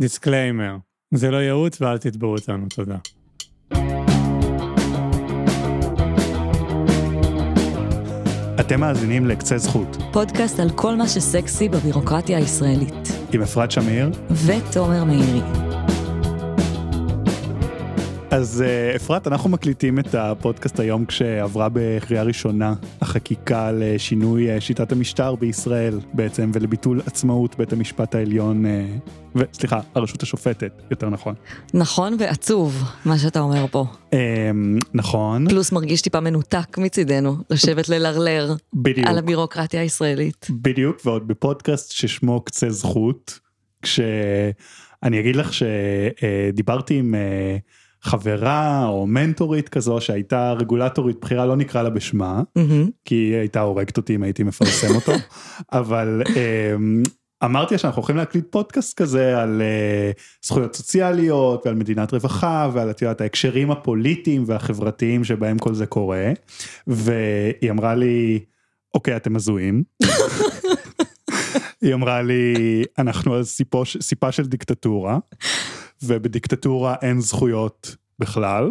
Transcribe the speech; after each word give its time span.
disclaimer, 0.00 0.76
זה 1.14 1.30
לא 1.30 1.36
ייעוץ 1.36 1.80
ואל 1.80 1.98
תתבעו 1.98 2.32
אותנו, 2.32 2.66
תודה. 2.74 2.96
אתם 8.60 8.80
מאזינים 8.80 9.26
לקצה 9.26 9.58
זכאות, 9.58 9.96
פודקאסט 10.12 10.60
על 10.60 10.70
כל 10.70 10.96
מה 10.96 11.08
שסקסי 11.08 11.68
בבירוקרטיה 11.68 12.38
הישראלית. 12.38 13.08
עם 13.32 13.42
אפרת 13.42 13.70
שמיר. 13.70 14.10
ותומר 14.46 15.04
מאירי. 15.04 15.59
אז 18.30 18.62
אה, 18.66 18.96
אפרת, 18.96 19.26
אנחנו 19.26 19.50
מקליטים 19.50 19.98
את 19.98 20.14
הפודקאסט 20.14 20.80
היום 20.80 21.04
כשעברה 21.04 21.68
בקריאה 21.72 22.22
ראשונה 22.22 22.74
החקיקה 23.00 23.72
לשינוי 23.72 24.50
אה, 24.50 24.60
שיטת 24.60 24.92
המשטר 24.92 25.34
בישראל 25.34 26.00
בעצם, 26.14 26.50
ולביטול 26.54 27.00
עצמאות 27.06 27.58
בית 27.58 27.72
המשפט 27.72 28.14
העליון, 28.14 28.66
אה, 28.66 28.86
ו- 29.36 29.44
סליחה, 29.52 29.80
הרשות 29.94 30.22
השופטת, 30.22 30.82
יותר 30.90 31.10
נכון. 31.10 31.34
נכון 31.74 32.16
ועצוב, 32.18 32.84
מה 33.04 33.18
שאתה 33.18 33.40
אומר 33.40 33.66
פה. 33.70 33.84
אמ, 34.12 34.18
נכון, 34.94 35.48
פלוס 35.48 35.72
מרגיש 35.72 36.02
טיפה 36.02 36.20
מנותק 36.20 36.78
מצידנו, 36.78 37.36
לשבת 37.50 37.88
ללרלר 37.88 38.54
בדיוק, 38.74 39.06
על 39.08 39.18
הבירוקרטיה 39.18 39.80
הישראלית. 39.80 40.46
בדיוק, 40.50 41.00
ועוד 41.04 41.28
בפודקאסט 41.28 41.92
ששמו 41.92 42.40
קצה 42.40 42.70
זכות, 42.70 43.38
כשאני 43.82 45.20
אגיד 45.20 45.36
לך 45.36 45.50
שדיברתי 45.52 46.94
עם 46.94 47.14
חברה 48.02 48.86
או 48.86 49.06
מנטורית 49.06 49.68
כזו 49.68 50.00
שהייתה 50.00 50.52
רגולטורית 50.52 51.20
בכירה, 51.20 51.46
לא 51.46 51.56
נקרא 51.56 51.82
לה 51.82 51.90
בשמה, 51.90 52.42
מהמם. 52.56 52.90
כי 53.04 53.14
היא 53.14 53.36
הייתה 53.36 53.60
הורגת 53.60 53.96
אותי 53.96 54.14
אם 54.14 54.22
הייתי 54.22 54.42
מפרסם 54.42 54.94
אותו, 54.94 55.12
אבל 55.72 56.22
אמ, 56.28 57.02
אמרתי 57.44 57.78
שאנחנו 57.78 58.00
הולכים 58.00 58.16
להקליט 58.16 58.44
פודקאסט 58.50 58.96
כזה 58.98 59.42
על 59.42 59.62
אה, 59.62 60.10
זכויות 60.44 60.76
סוציאליות 60.76 61.66
ועל 61.66 61.74
מדינת 61.74 62.12
רווחה 62.12 62.70
ועל 62.72 62.90
את 62.90 63.02
יודעת 63.02 63.20
ההקשרים 63.20 63.70
הפוליטיים 63.70 64.44
והחברתיים 64.46 65.24
שבהם 65.24 65.58
כל 65.58 65.74
זה 65.74 65.86
קורה, 65.86 66.32
והיא 66.86 67.70
אמרה 67.70 67.94
לי, 67.94 68.40
אוקיי 68.94 69.16
אתם 69.16 69.36
הזויים. 69.36 69.82
היא 71.82 71.94
אמרה 71.94 72.22
לי, 72.22 72.54
אנחנו 72.98 73.34
על 73.34 73.44
סיפו, 73.44 73.82
סיפה 74.00 74.32
של 74.32 74.46
דיקטטורה, 74.46 75.18
ובדיקטטורה 76.02 76.94
אין 77.02 77.20
זכויות 77.20 77.96
בכלל, 78.18 78.70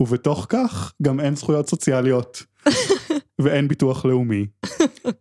ובתוך 0.00 0.46
כך 0.48 0.92
גם 1.02 1.20
אין 1.20 1.36
זכויות 1.36 1.68
סוציאליות, 1.68 2.42
ואין 3.42 3.68
ביטוח 3.68 4.04
לאומי, 4.04 4.46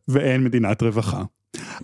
ואין 0.08 0.44
מדינת 0.44 0.84
רווחה. 0.84 1.24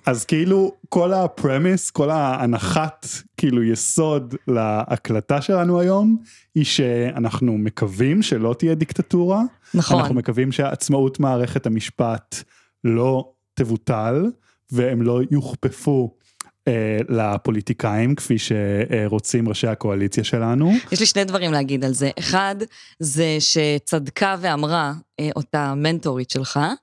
אז 0.05 0.25
כאילו 0.25 0.71
כל 0.89 1.13
הפרמיס, 1.13 1.89
כל 1.89 2.09
ההנחת 2.09 3.07
כאילו 3.37 3.63
יסוד 3.63 4.35
להקלטה 4.47 5.41
שלנו 5.41 5.79
היום, 5.79 6.17
היא 6.55 6.65
שאנחנו 6.65 7.57
מקווים 7.57 8.21
שלא 8.21 8.55
תהיה 8.59 8.75
דיקטטורה, 8.75 9.43
נכון. 9.73 9.99
אנחנו 9.99 10.15
מקווים 10.15 10.51
שעצמאות 10.51 11.19
מערכת 11.19 11.65
המשפט 11.65 12.43
לא 12.83 13.31
תבוטל, 13.53 14.25
והם 14.71 15.01
לא 15.01 15.21
יוכפפו 15.31 16.15
לפוליטיקאים 17.09 18.15
כפי 18.15 18.35
שרוצים 18.39 19.49
ראשי 19.49 19.67
הקואליציה 19.67 20.23
שלנו. 20.23 20.71
יש 20.91 20.99
לי 20.99 21.05
שני 21.05 21.23
דברים 21.23 21.51
להגיד 21.51 21.85
על 21.85 21.93
זה. 21.93 22.09
אחד, 22.19 22.55
זה 22.99 23.37
שצדקה 23.39 24.35
ואמרה 24.41 24.93
אה, 25.19 25.29
אותה 25.35 25.73
מנטורית 25.75 26.29
שלך, 26.29 26.57
אה, 26.57 26.73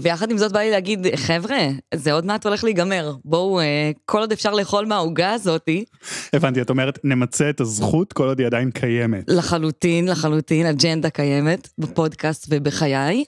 ויחד 0.00 0.30
עם 0.30 0.38
זאת 0.38 0.52
בא 0.52 0.60
לי 0.60 0.70
להגיד, 0.70 1.06
חבר'ה, 1.16 1.68
זה 1.94 2.12
עוד 2.12 2.26
מעט 2.26 2.46
הולך 2.46 2.64
להיגמר. 2.64 3.14
בואו, 3.24 3.60
אה, 3.60 3.90
כל 4.04 4.18
עוד 4.18 4.32
אפשר 4.32 4.54
לאכול 4.54 4.86
מהעוגה 4.86 5.32
הזאתי, 5.32 5.84
הבנתי, 6.32 6.62
את 6.62 6.70
אומרת 6.70 6.98
נמצה 7.04 7.50
את 7.50 7.60
הזכות 7.60 8.12
כל 8.12 8.28
עוד 8.28 8.38
היא 8.38 8.46
עדיין 8.46 8.70
קיימת. 8.70 9.24
לחלוטין, 9.28 10.08
לחלוטין, 10.08 10.66
אג'נדה 10.66 11.10
קיימת 11.10 11.68
בפודקאסט 11.78 12.46
ובחיי. 12.50 13.24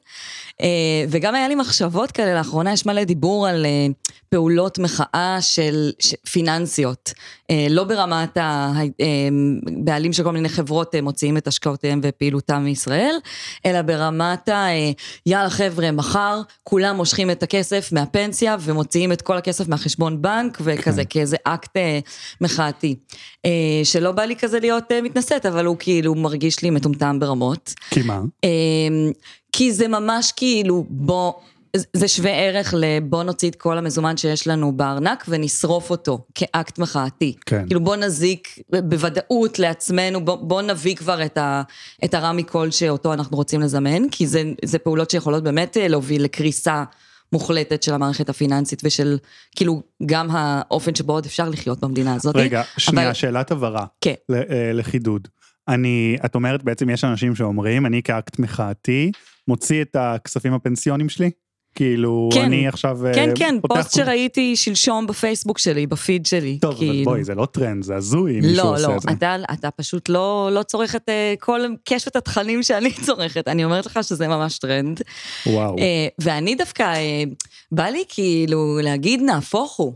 אה, 0.60 0.68
וגם 1.08 1.34
היה 1.34 1.48
לי 1.48 1.54
מחשבות 1.54 2.12
כאלה, 2.12 2.34
לאחרונה 2.34 2.72
יש 2.72 2.86
מלא 2.86 3.04
דיבור 3.04 3.48
על 3.48 3.66
אה, 3.66 3.86
פעולות 4.28 4.78
מחאה 4.78 5.36
של 5.40 5.90
פיננסיות. 6.30 7.12
אה, 7.50 7.66
לא 7.70 7.84
ברמת 7.84 8.38
הבעלים 8.38 10.12
של 10.12 10.24
כל 10.24 10.32
מיני 10.32 10.48
חברות 10.48 10.94
אה, 10.94 11.02
מוציאים 11.02 11.36
את 11.36 11.46
השקעותיהם 11.46 12.00
ופעילותם 12.02 12.62
מישראל, 12.64 13.14
אלא 13.66 13.82
ברמת 13.82 14.48
ה... 14.48 14.52
אה, 14.52 14.90
יאללה 15.26 15.50
חבר'ה, 15.50 15.90
מחר 15.90 16.21
כולם 16.64 16.96
מושכים 16.96 17.30
את 17.30 17.42
הכסף 17.42 17.92
מהפנסיה 17.92 18.56
ומוציאים 18.60 19.12
את 19.12 19.22
כל 19.22 19.36
הכסף 19.36 19.68
מהחשבון 19.68 20.22
בנק, 20.22 20.58
וכזה 20.64 21.04
כאיזה 21.04 21.36
אקט 21.44 21.76
אה, 21.76 21.98
מחאתי. 22.40 22.96
אה, 23.44 23.50
שלא 23.84 24.12
בא 24.12 24.22
לי 24.22 24.36
כזה 24.36 24.60
להיות 24.60 24.92
אה, 24.92 25.02
מתנשאת, 25.02 25.46
אבל 25.46 25.66
הוא 25.66 25.76
כאילו 25.78 26.14
מרגיש 26.14 26.62
לי 26.62 26.70
מטומטם 26.70 27.20
ברמות. 27.20 27.74
כי 27.90 28.02
מה? 28.02 28.20
כי 29.52 29.72
זה 29.72 29.88
ממש 29.88 30.32
כאילו, 30.36 30.84
בוא, 30.88 31.32
זה 31.92 32.08
שווה 32.08 32.30
ערך 32.30 32.74
לבוא 32.78 33.22
נוציא 33.22 33.50
את 33.50 33.54
כל 33.56 33.78
המזומן 33.78 34.16
שיש 34.16 34.46
לנו 34.48 34.72
בארנק 34.72 35.24
ונשרוף 35.28 35.90
אותו 35.90 36.26
כאקט 36.34 36.78
מחאתי. 36.78 37.36
כן. 37.46 37.66
כאילו 37.66 37.80
בוא 37.80 37.96
נזיק 37.96 38.48
בוודאות 38.88 39.58
לעצמנו, 39.58 40.24
בוא, 40.24 40.34
בוא 40.36 40.62
נביא 40.62 40.96
כבר 40.96 41.24
את, 41.24 41.38
ה, 41.38 41.62
את 42.04 42.14
הרע 42.14 42.32
מכל 42.32 42.70
שאותו 42.70 43.12
אנחנו 43.12 43.36
רוצים 43.36 43.60
לזמן, 43.60 44.08
כי 44.10 44.26
זה, 44.26 44.42
זה 44.64 44.78
פעולות 44.78 45.10
שיכולות 45.10 45.42
באמת 45.44 45.76
אה, 45.76 45.88
להוביל 45.88 46.24
לקריסה 46.24 46.84
מוחלטת 47.32 47.82
של 47.82 47.94
המערכת 47.94 48.28
הפיננסית 48.28 48.80
ושל 48.84 49.18
כאילו 49.56 49.82
גם 50.06 50.28
האופן 50.30 50.94
שבו 50.94 51.12
עוד 51.12 51.26
אפשר 51.26 51.48
לחיות 51.48 51.80
במדינה 51.80 52.14
הזאת. 52.14 52.36
רגע, 52.36 52.62
שנייה, 52.78 53.06
אבל- 53.06 53.14
שאלת 53.14 53.50
הבהרה. 53.50 53.86
כן. 54.00 54.14
ל- 54.28 54.34
אה, 54.34 54.72
לחידוד. 54.72 55.28
אני, 55.68 56.16
את 56.24 56.34
אומרת 56.34 56.62
בעצם 56.62 56.90
יש 56.90 57.04
אנשים 57.04 57.34
שאומרים, 57.36 57.86
אני 57.86 58.02
כאקט 58.02 58.38
מחאתי, 58.38 59.10
מוציא 59.48 59.82
את 59.82 59.96
הכספים 59.98 60.54
הפנסיוניים 60.54 61.08
שלי? 61.08 61.30
כאילו, 61.74 62.28
כן. 62.32 62.44
אני 62.44 62.68
עכשיו... 62.68 63.06
אה, 63.06 63.14
כן, 63.14 63.30
כן, 63.34 63.56
פותח 63.62 63.74
פוסט 63.74 63.94
שראיתי 63.96 64.56
שלשום 64.56 65.06
בפייסבוק 65.06 65.58
שלי, 65.58 65.86
ב-feed 65.86 66.26
שלי. 66.26 66.58
טוב, 66.60 66.70
אבל 66.70 66.78
כאילו. 66.80 67.04
בואי, 67.04 67.24
זה 67.24 67.34
לא 67.34 67.46
טרנד, 67.46 67.84
זה 67.84 67.96
הזוי 67.96 68.34
אם 68.34 68.40
מישהו 68.40 68.56
לא, 68.56 68.74
עושה 68.74 68.88
לא, 68.88 68.96
את 68.96 69.00
זה. 69.00 69.08
אתה, 69.10 69.36
אתה 69.52 69.70
פשוט 69.70 70.08
לא, 70.08 70.50
לא 70.52 70.62
צורך 70.62 70.96
את 70.96 71.08
אה, 71.08 71.34
כל 71.40 71.60
קשת 71.84 72.16
התכנים 72.16 72.62
שאני 72.62 72.92
צורכת, 73.06 73.48
אני 73.48 73.64
אומרת 73.64 73.86
לך 73.86 73.98
שזה 74.02 74.28
ממש 74.28 74.58
טרנד. 74.58 75.02
וואו. 75.46 75.78
אה, 75.78 76.08
ואני 76.18 76.54
דווקא, 76.54 76.82
אה, 76.82 77.22
בא 77.72 77.84
לי 77.84 78.04
כאילו 78.08 78.78
להגיד 78.82 79.20
נהפוך 79.20 79.76
הוא. 79.76 79.92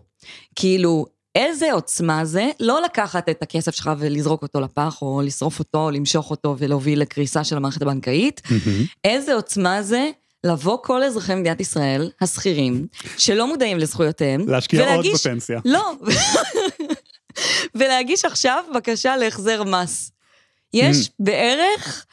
כאילו, 0.55 1.07
איזה 1.35 1.73
עוצמה 1.73 2.25
זה 2.25 2.51
לא 2.61 2.83
לקחת 2.83 3.29
את 3.29 3.43
הכסף 3.43 3.75
שלך 3.75 3.91
ולזרוק 3.99 4.43
אותו 4.43 4.61
לפח, 4.61 5.03
או 5.03 5.23
לשרוף 5.25 5.59
אותו, 5.59 5.85
או 5.85 5.91
למשוך 5.91 6.31
אותו 6.31 6.57
ולהוביל 6.59 7.01
לקריסה 7.01 7.45
של 7.45 7.57
המערכת 7.57 7.83
הבנקאית. 7.83 8.43
מהמם. 8.51 8.85
איזה 9.05 9.35
עוצמה 9.35 9.83
זה 9.83 10.11
לבוא 10.45 10.79
כל 10.83 11.03
אזרחי 11.03 11.35
מדינת 11.35 11.61
ישראל, 11.61 12.11
השכירים, 12.21 12.87
שלא 13.19 13.47
מודעים 13.47 13.79
לזכויותיהם, 13.79 14.49
להשקיע 14.49 14.81
עוד 14.81 15.05
ולהגיש- 15.05 15.27
בפנסיה. 15.27 15.61
לא. 15.65 15.93
ולהגיש 17.75 18.25
עכשיו 18.25 18.65
בקשה 18.75 19.17
להחזר 19.17 19.63
מס. 19.65 20.11
יש 20.75 21.07
Mm. 21.07 21.11
בערך 21.19 22.07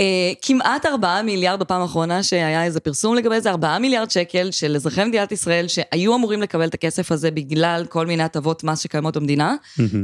אה, 0.00 0.04
כמעט 0.42 0.86
4 0.86 1.22
מיליארד 1.22 1.60
בפעם 1.60 1.82
האחרונה 1.82 2.22
שהיה 2.22 2.64
איזה 2.64 2.80
פרסום 2.80 3.14
לגבי 3.14 3.40
זה, 3.40 3.50
4 3.50 3.78
מיליארד 3.78 4.10
שקל 4.10 4.50
של 4.50 4.76
אזרחי 4.76 5.04
מדינת 5.04 5.32
ישראל 5.32 5.68
שהיו 5.68 6.14
אמורים 6.14 6.42
לקבל 6.42 6.68
את 6.68 6.74
הכסף 6.74 7.12
הזה 7.12 7.30
בגלל 7.30 7.84
כל 7.88 8.06
מיני 8.06 8.22
הטבות 8.22 8.64
מס 8.64 8.78
שקיימות 8.80 9.16
במדינה. 9.16 9.54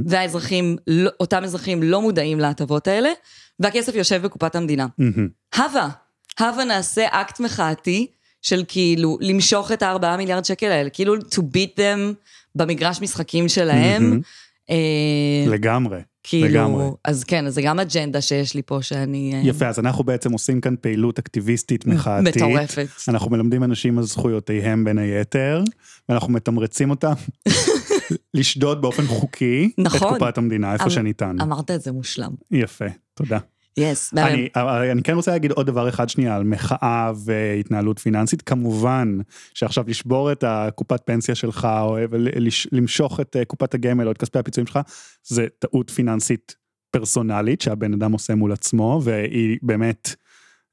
והאזרחים, 0.07 0.77
לא- 0.87 1.11
אותם 1.21 1.45
אזרחים 1.45 1.83
לא 1.83 2.01
מודעים 2.01 2.41
להטבות 2.41 2.89
האלה, 2.89 3.11
והכסף 3.61 3.95
יושב 3.95 4.23
בקופת 4.23 4.57
המדינה. 4.57 4.87
הווה, 5.57 5.89
הווה 6.41 6.65
נעשה 6.65 7.07
אקט 7.11 7.41
מחאתי 7.41 8.07
של 8.43 8.65
כאילו 8.69 9.19
למשוך 9.21 9.73
את 9.73 9.83
הארבעה 9.83 10.17
מיליארד 10.17 10.45
שקל 10.45 10.67
האלה, 10.67 10.91
כאילו 10.91 11.15
to 11.17 11.39
beat 11.39 11.77
them 11.79 12.15
במגרש 12.55 13.01
משחקים 13.01 13.49
שלהם. 13.49 14.21
אה, 14.71 15.45
לגמרי. 15.47 16.01
כאילו, 16.23 16.49
לגמרי. 16.49 16.85
אז 17.05 17.25
כן, 17.25 17.47
אז 17.47 17.55
זה 17.55 17.63
גם 17.63 17.81
אג'נדה 17.81 18.21
שיש 18.21 18.55
לי 18.55 18.63
פה 18.63 18.83
שאני... 18.83 19.35
אה, 19.35 19.41
יפה, 19.45 19.67
אז 19.69 19.79
אנחנו 19.79 20.05
בעצם 20.05 20.33
עושים 20.33 20.61
כאן 20.61 20.75
פעילות 20.81 21.19
אקטיביסטית 21.19 21.87
מחאתית. 21.87 22.37
מטורפת. 22.37 22.87
אנחנו 23.09 23.31
מלמדים 23.31 23.65
אנשים 23.65 23.99
על 23.99 24.05
זכויותיהם 24.05 24.85
בין 24.85 24.99
היתר, 24.99 25.63
ואנחנו 26.09 26.33
מתמרצים 26.33 26.91
אותם 26.91 27.13
לשדוד 28.35 28.83
באופן 28.83 29.07
חוקי 29.07 29.71
את 29.75 29.79
נכון. 29.79 30.19
קופת 30.19 30.39
המדינה, 30.39 30.73
איפה 30.73 30.85
אמ- 30.85 30.91
שניתן. 30.91 31.37
אמרת 31.41 31.71
את 31.71 31.83
זה 31.83 31.93
מושלם. 31.93 32.31
יפה, 32.51 32.87
תודה. 33.15 33.39
יס. 33.77 34.15
אני, 34.17 34.49
אני 34.93 35.03
כן 35.03 35.15
רוצה 35.15 35.31
להגיד 35.31 35.51
עוד 35.51 35.67
דבר 35.67 35.89
אחד 35.89 36.09
שנייה 36.09 36.37
על 36.37 36.45
מחאה 36.45 37.13
והתנהלות 37.25 37.99
פיננסית. 37.99 38.43
כמובן 38.43 39.19
שעכשיו 39.55 39.85
לשבור 39.89 40.33
את 40.33 40.45
הקופת 40.47 41.03
פנסיה 41.05 41.35
שלך, 41.35 41.69
או 41.81 41.97
למשוך 42.73 43.21
את 43.21 43.37
אה, 43.37 43.45
קופת 43.45 43.75
הגמל 43.75 44.07
או 44.07 44.13
את 44.13 44.19
כספי 44.19 44.39
הפיצויים 44.39 44.67
שלך, 44.67 44.79
זה 45.25 45.47
טעות 45.59 45.91
פיננסית 45.91 46.57
פרסונלית 46.91 47.61
שהבן 47.61 47.93
אדם 47.93 48.13
עושה 48.13 48.35
מול 48.35 48.53
עצמו, 48.53 49.01
והיא 49.05 49.59
באמת 49.63 50.15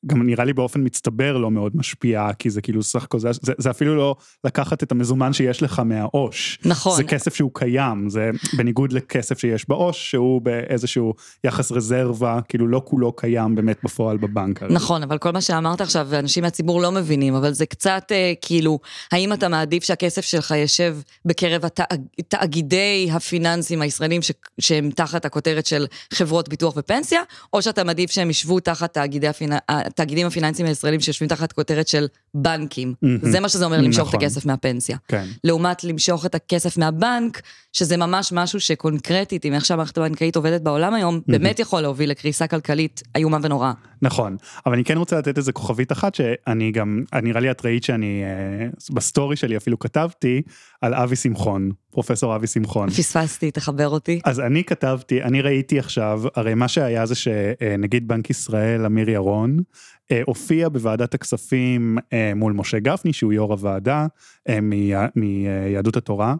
גם 0.05 0.27
נראה 0.27 0.45
לי 0.45 0.53
באופן 0.53 0.81
מצטבר 0.83 1.37
לא 1.37 1.51
מאוד 1.51 1.71
משפיעה, 1.75 2.33
כי 2.33 2.49
זה 2.49 2.61
כאילו 2.61 2.83
סך 2.83 3.03
הכל, 3.03 3.19
זה, 3.19 3.29
זה, 3.57 3.69
אפילו 3.69 3.95
לא 3.95 4.15
לקחת 4.43 4.83
את 4.83 4.91
המזומן 4.91 5.33
שיש 5.33 5.63
לך 5.63 5.79
מהעו"ש. 5.85 6.59
נכון. 6.65 6.97
זה 6.97 7.03
כסף 7.03 7.35
שהוא 7.35 7.51
קיים, 7.53 8.09
זה 8.09 8.29
בניגוד 8.57 8.93
לכסף 8.93 9.39
שיש 9.39 9.69
בעו"ש, 9.69 10.09
שהוא 10.11 10.41
באיזשהו 10.41 11.13
יחס 11.43 11.71
רזרבה, 11.71 12.39
כאילו 12.47 12.67
לא 12.67 12.81
כולו 12.85 13.11
קיים 13.11 13.55
באמת 13.55 13.77
בפועל 13.83 14.17
בבנק. 14.17 14.63
נכון, 14.63 15.03
אבל 15.03 15.17
כל 15.17 15.31
מה 15.31 15.41
שאמרת 15.41 15.81
עכשיו, 15.81 16.07
אנשים 16.19 16.43
מהציבור 16.43 16.81
לא 16.81 16.91
מבינים, 16.91 17.35
אבל 17.35 17.53
זה 17.53 17.65
קצת 17.65 18.07
אה, 18.11 18.33
כאילו, 18.41 18.79
האם 19.11 19.33
אתה 19.33 19.47
מעדיף 19.47 19.83
שהכסף 19.83 20.21
שלך 20.21 20.51
יושב 20.51 20.97
בקרב 21.25 21.65
התאג, 21.65 22.01
תאגידי 22.27 23.09
הפיננסים 23.13 23.81
הישראלים 23.81 24.21
ש, 24.21 24.31
שהם 24.59 24.89
תחת 24.91 25.25
הכותרת 25.25 25.65
של 25.65 25.87
חברות 26.13 26.49
ביטוח 26.49 26.73
ופנסיה, 26.77 27.21
או 27.53 27.61
שאתה 27.61 27.83
מעדיף 27.83 28.11
שהם 28.11 28.29
ישבו 28.29 28.59
תחת 28.59 28.93
תאגידי 28.93 29.27
הפינ... 29.27 29.51
התאגידים 29.89 30.27
הפיננסיים 30.27 30.67
הישראלים 30.67 30.99
שיושבים 30.99 31.29
תחת 31.29 31.51
כותרת 31.51 31.87
של 31.87 32.07
בנקים. 32.33 32.93
מהמם. 33.01 33.17
זה 33.21 33.39
מה 33.39 33.49
שזה 33.49 33.65
אומר 33.65 33.81
למשוך 33.81 34.07
נכון. 34.07 34.19
את 34.19 34.23
הכסף 34.23 34.45
מהפנסיה. 34.45 34.97
כן. 35.07 35.25
לעומת 35.43 35.83
למשוך 35.83 36.25
את 36.25 36.35
הכסף 36.35 36.77
מהבנק, 36.77 37.41
שזה 37.73 37.97
ממש 37.97 38.31
משהו 38.31 38.59
שקונקרטית, 38.59 39.45
עם 39.45 39.53
איך 39.53 39.65
שהמערכת 39.65 39.97
הבנקאית 39.97 40.35
עובדת 40.35 40.61
בעולם 40.61 40.93
היום, 40.93 41.21
באמת 41.27 41.59
יכול 41.59 41.81
להוביל 41.81 42.09
לקריסה 42.09 42.47
כלכלית 42.47 43.03
איומה 43.15 43.37
ונוראה. 43.43 43.71
נכון, 44.01 44.37
אבל 44.65 44.73
אני 44.73 44.83
כן 44.83 44.97
רוצה 44.97 45.17
לתת 45.17 45.37
איזה 45.37 45.51
כוכבית 45.51 45.91
אחת 45.91 46.15
שאני 46.15 46.71
גם, 46.71 47.03
נראה 47.23 47.41
לי 47.41 47.51
את 47.51 47.65
ראית 47.65 47.83
שאני, 47.83 48.23
אה, 48.23 48.67
ב-story 48.93 49.35
שלי 49.35 49.57
אפילו 49.57 49.79
כתבתי 49.79 50.41
על 50.81 50.93
אבי 50.93 51.15
שמחון, 51.15 51.71
פרופסור 51.91 52.35
אבי 52.35 52.47
שמחון. 52.47 52.89
פספסתי, 52.89 53.51
תחבר 53.51 53.89
אותי. 53.89 54.19
אז 54.25 54.39
אני 54.39 54.63
כתבתי, 54.63 55.23
אני 55.23 55.41
ראיתי 55.41 55.79
עכשיו, 55.79 56.21
הרי 56.35 56.53
מה 56.53 56.67
שהיה 56.67 57.05
זה 57.05 57.15
שנגיד 57.15 58.07
בנק 58.07 58.29
ישראל, 58.29 58.85
אמיר 58.85 59.09
ירון, 59.09 59.57
אה, 60.11 60.21
הופיע 60.25 60.69
בוועדת 60.69 61.13
הכספים 61.13 61.97
אה, 62.13 62.31
מול 62.35 62.53
משה 62.53 62.79
גפני, 62.79 63.13
שהוא 63.13 63.33
יו"ר 63.33 63.51
הוועדה, 63.53 64.07
אה, 64.49 64.61
מיה- 64.61 65.07
מיהדות 65.15 65.97
התורה, 65.97 66.35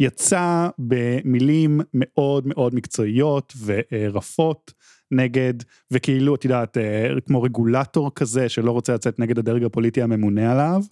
ויצא 0.00 0.68
במילים 0.78 1.80
מאוד 1.94 2.46
מאוד 2.46 2.74
מקצועיות 2.74 3.52
ורפות 3.64 4.72
נגד, 5.16 5.54
וכאילו, 5.90 6.34
את 6.34 6.44
יודעת, 6.44 6.76
אה, 6.76 7.08
כמו 7.26 7.42
רגולטור 7.42 8.10
כזה 8.14 8.48
שלא 8.48 8.70
רוצה 8.70 8.94
לצאת 8.94 9.18
נגד 9.18 9.38
הדרג 9.38 9.64
הפוליטי 9.64 10.02
הממונה 10.02 10.52
עליו, 10.52 10.82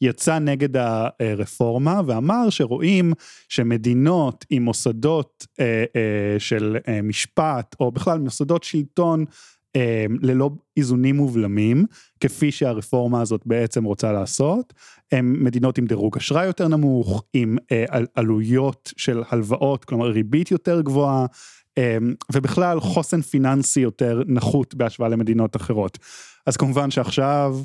יצא 0.00 0.38
נגד 0.38 0.68
הרפורמה 0.76 2.00
ואמר 2.06 2.50
שרואים 2.50 3.12
שמדינות 3.48 4.44
עם 4.50 4.62
מוסדות 4.62 5.46
אה, 5.60 5.84
אה, 5.96 6.38
של 6.38 6.76
משפט, 7.02 7.76
או 7.80 7.92
בכלל 7.92 8.18
מוסדות 8.18 8.64
שלטון, 8.64 9.24
ללא 10.22 10.50
איזונים 10.76 11.20
ובלמים, 11.20 11.84
כפי 12.20 12.52
שהרפורמה 12.52 13.20
הזאת 13.20 13.42
בעצם 13.46 13.84
רוצה 13.84 14.12
לעשות, 14.12 14.72
הם 15.12 15.44
מדינות 15.44 15.78
עם 15.78 15.86
דירוג 15.86 16.16
אשראי 16.16 16.46
יותר 16.46 16.68
נמוך, 16.68 17.24
עם 17.32 17.56
על- 17.88 18.06
עלויות 18.14 18.92
של 18.96 19.22
הלוואות, 19.30 19.84
כלומר 19.84 20.06
ריבית 20.06 20.50
יותר 20.50 20.80
גבוהה, 20.80 21.26
ובכלל 22.32 22.80
חוסן 22.80 23.20
פיננסי 23.20 23.80
יותר 23.80 24.22
נחות 24.26 24.74
בהשוואה 24.74 25.08
למדינות 25.08 25.56
אחרות. 25.56 25.98
אז 26.46 26.56
כמובן 26.56 26.90
שעכשיו 26.90 27.56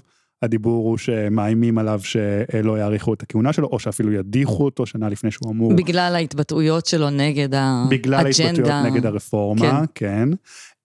הדיבור 0.41 0.89
הוא 0.89 0.97
שמאיימים 0.97 1.77
עליו 1.77 1.99
שלא 2.03 2.79
יאריכו 2.79 3.13
את 3.13 3.23
הכהונה 3.23 3.53
שלו, 3.53 3.67
או 3.67 3.79
שאפילו 3.79 4.11
ידיחו 4.11 4.65
אותו 4.65 4.85
שנה 4.85 5.09
לפני 5.09 5.31
שהוא 5.31 5.51
אמור. 5.51 5.73
בגלל 5.75 6.15
ההתבטאויות 6.15 6.85
שלו 6.85 7.09
נגד 7.09 7.53
האג'נדה. 7.53 7.85
בגלל 7.89 8.25
ההתבטאויות 8.25 8.85
נגד 8.85 9.05
הרפורמה, 9.05 9.83
כן. 9.95 10.29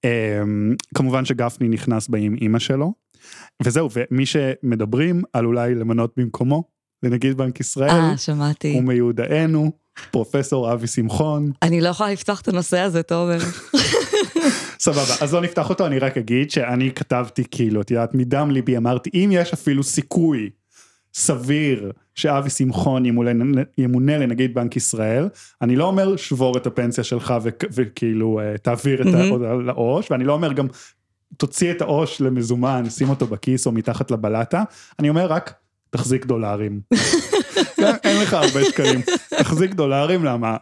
אמ, 0.05 0.75
כמובן 0.95 1.25
שגפני 1.25 1.69
נכנס 1.69 2.09
בה 2.09 2.19
עם 2.19 2.35
אימא 2.41 2.59
שלו, 2.59 2.93
וזהו, 3.63 3.89
ומי 3.93 4.27
שמדברים 4.27 5.23
על 5.33 5.47
אולי 5.47 5.75
למנות 5.75 6.15
במקומו, 6.17 6.65
לנגיד 7.03 7.37
בנק 7.37 7.61
ישראל, 7.61 7.91
אה, 7.91 8.17
שמעתי. 8.17 8.75
הוא 8.75 8.83
מיודענו, 8.83 9.73
פרופסור 10.11 10.73
אבי 10.73 10.87
שמחון, 10.87 11.53
אני 11.63 11.81
לא 11.81 11.89
יכולה 11.89 12.13
לפתוח 12.13 12.41
את 12.41 12.49
הנושא 12.49 12.79
הזה, 12.79 13.03
תומר. 13.03 13.39
סבבה, 14.81 15.15
אז 15.21 15.35
לא 15.35 15.41
נפתח 15.41 15.71
אותו, 15.71 15.87
אני 15.87 15.99
רק 15.99 16.17
אגיד 16.17 16.51
שאני 16.51 16.91
כתבתי 16.91 17.45
כאילו, 17.51 17.81
את 17.81 17.91
יודעת, 17.91 18.15
מדם 18.15 18.51
ליבי 18.51 18.77
אמרתי, 18.77 19.11
אם 19.15 19.31
יש 19.33 19.53
אפילו 19.53 19.83
סיכוי 19.83 20.51
סביר 21.15 21.93
שאבי 22.15 22.51
שמחון 22.51 23.07
ימונה, 23.07 23.63
ימונה 23.79 24.19
לנגיד 24.19 24.55
בנק 24.55 24.77
ישראל, 24.77 25.29
אני 25.63 25.77
לא 25.77 25.85
אומר 25.85 26.17
שבור 26.17 26.57
את 26.57 26.67
הפנסיה 26.67 27.05
שלך 27.05 27.35
ו- 27.43 27.49
וכאילו 27.73 28.41
אה, 28.41 28.59
תעביר 28.59 29.03
את. 29.03 29.15
העוד 29.15 29.43
לעו"ש, 29.67 30.11
ואני 30.11 30.25
לא 30.25 30.33
אומר 30.33 30.53
גם 30.53 30.67
תוציא 31.37 31.71
את 31.71 31.83
העו"ש 31.83 32.21
למזומן, 32.21 32.91
שים 32.91 33.09
אותו 33.09 33.27
בכיס 33.27 33.67
או 33.67 33.73
מתחת 33.73 34.11
לבלטה, 34.11 34.63
אני 34.99 35.09
אומר 35.09 35.27
רק 35.27 35.55
תחזיק 35.91 36.27
דולרים. 36.27 36.81
אין 38.05 38.23
לך 38.23 38.33
הרבה 38.33 38.65
שקלים, 38.65 39.03
תחזיק 39.29 39.75
דולרים, 39.75 40.25
למה? 40.25 40.57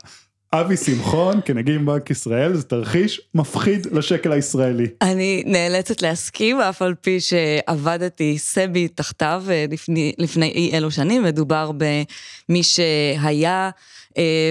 אבי 0.52 0.76
שמחון 0.76 1.40
כנגיד 1.44 1.86
בנק 1.86 2.10
ישראל 2.10 2.54
זה 2.54 2.62
תרחיש 2.62 3.20
מפחיד 3.34 3.86
לשקל 3.92 4.32
הישראלי. 4.32 4.86
אני 5.02 5.42
נאלצת 5.46 6.02
להסכים, 6.02 6.60
אף 6.60 6.82
על 6.82 6.94
פי 7.00 7.20
שעבדתי 7.20 8.38
סבי 8.38 8.88
תחתיו 8.88 9.42
אה, 9.50 9.64
לפני, 10.18 10.48
אי 10.54 10.70
אלו 10.74 10.90
שנים, 10.90 11.22
מדובר 11.22 11.70
במי 11.76 12.62
שהיה 12.62 13.70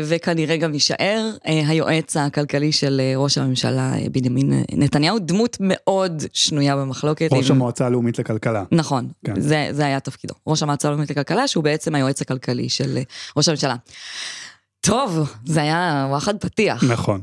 וכנראה 0.03 0.57
גם 0.57 0.73
יישאר 0.73 1.29
אה, 1.47 1.61
היועץ 1.67 2.17
הכלכלי 2.17 2.71
של 2.71 3.01
אה, 3.03 3.13
ראש 3.17 3.37
הממשלה 3.37 3.93
אה, 3.95 4.05
בנימין 4.11 4.53
נתניהו, 4.71 5.19
דמות 5.19 5.57
מאוד 5.59 6.23
שנויה 6.33 6.75
במחלוקת. 6.75 7.29
ראש 7.31 7.49
עם- 7.49 7.55
המועצה 7.55 7.85
הלאומית 7.85 8.19
לכלכלה. 8.19 8.63
נכון, 8.71 9.07
כן. 9.25 9.39
זה, 9.41 9.67
זה 9.71 9.85
היה 9.85 9.99
תפקידו. 9.99 10.33
ראש 10.47 10.63
המועצה 10.63 10.87
הלאומית 10.87 11.09
לכלכלה, 11.11 11.47
שהוא 11.47 11.63
בעצם 11.63 11.95
היועץ 11.95 12.21
הכלכלי 12.21 12.69
של 12.69 12.97
אה, 12.97 13.01
ראש 13.37 13.47
הממשלה. 13.49 13.75
טוב, 14.81 15.19
זה 15.45 15.61
היה 15.61 16.05
וואחד 16.09 16.37
פתיח. 16.37 16.83
נכון. 16.83 17.21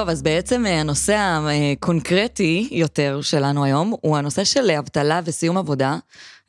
טוב, 0.00 0.08
אז 0.08 0.22
בעצם 0.22 0.66
אה, 0.66 0.80
הנושא 0.80 1.16
הקונקרטי 1.76 2.68
יותר 2.72 3.20
שלנו 3.20 3.64
היום, 3.64 3.94
הוא 4.00 4.16
הנושא 4.16 4.44
של 4.44 4.70
אבטלה 4.70 5.20
וסיום 5.24 5.58
עבודה. 5.58 5.98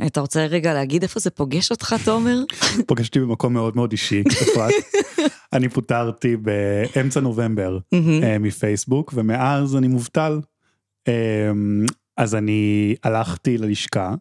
אתה 0.05 0.21
רוצה 0.21 0.45
רגע 0.45 0.73
להגיד 0.73 1.03
איפה 1.03 1.19
זה 1.19 1.29
פוגש 1.29 1.71
אותך, 1.71 1.95
תומר? 2.05 2.37
פגשתי 2.87 3.19
במקום 3.19 3.53
מאוד 3.53 3.75
מאוד 3.75 3.91
אישי, 3.91 4.23
אפרת. 4.27 4.73
אני 5.53 5.69
פוטרתי 5.69 6.37
באמצע 6.37 7.19
נובמבר. 7.19 7.77
אה, 7.93 8.37
מפייסבוק, 8.39 9.13
ומאז 9.15 9.75
אני 9.75 9.87
מובטל. 9.87 10.39
אה, 11.07 11.51
אז 12.17 12.35
אני 12.35 12.95
הלכתי 13.03 13.57
ללשכה, 13.57 14.15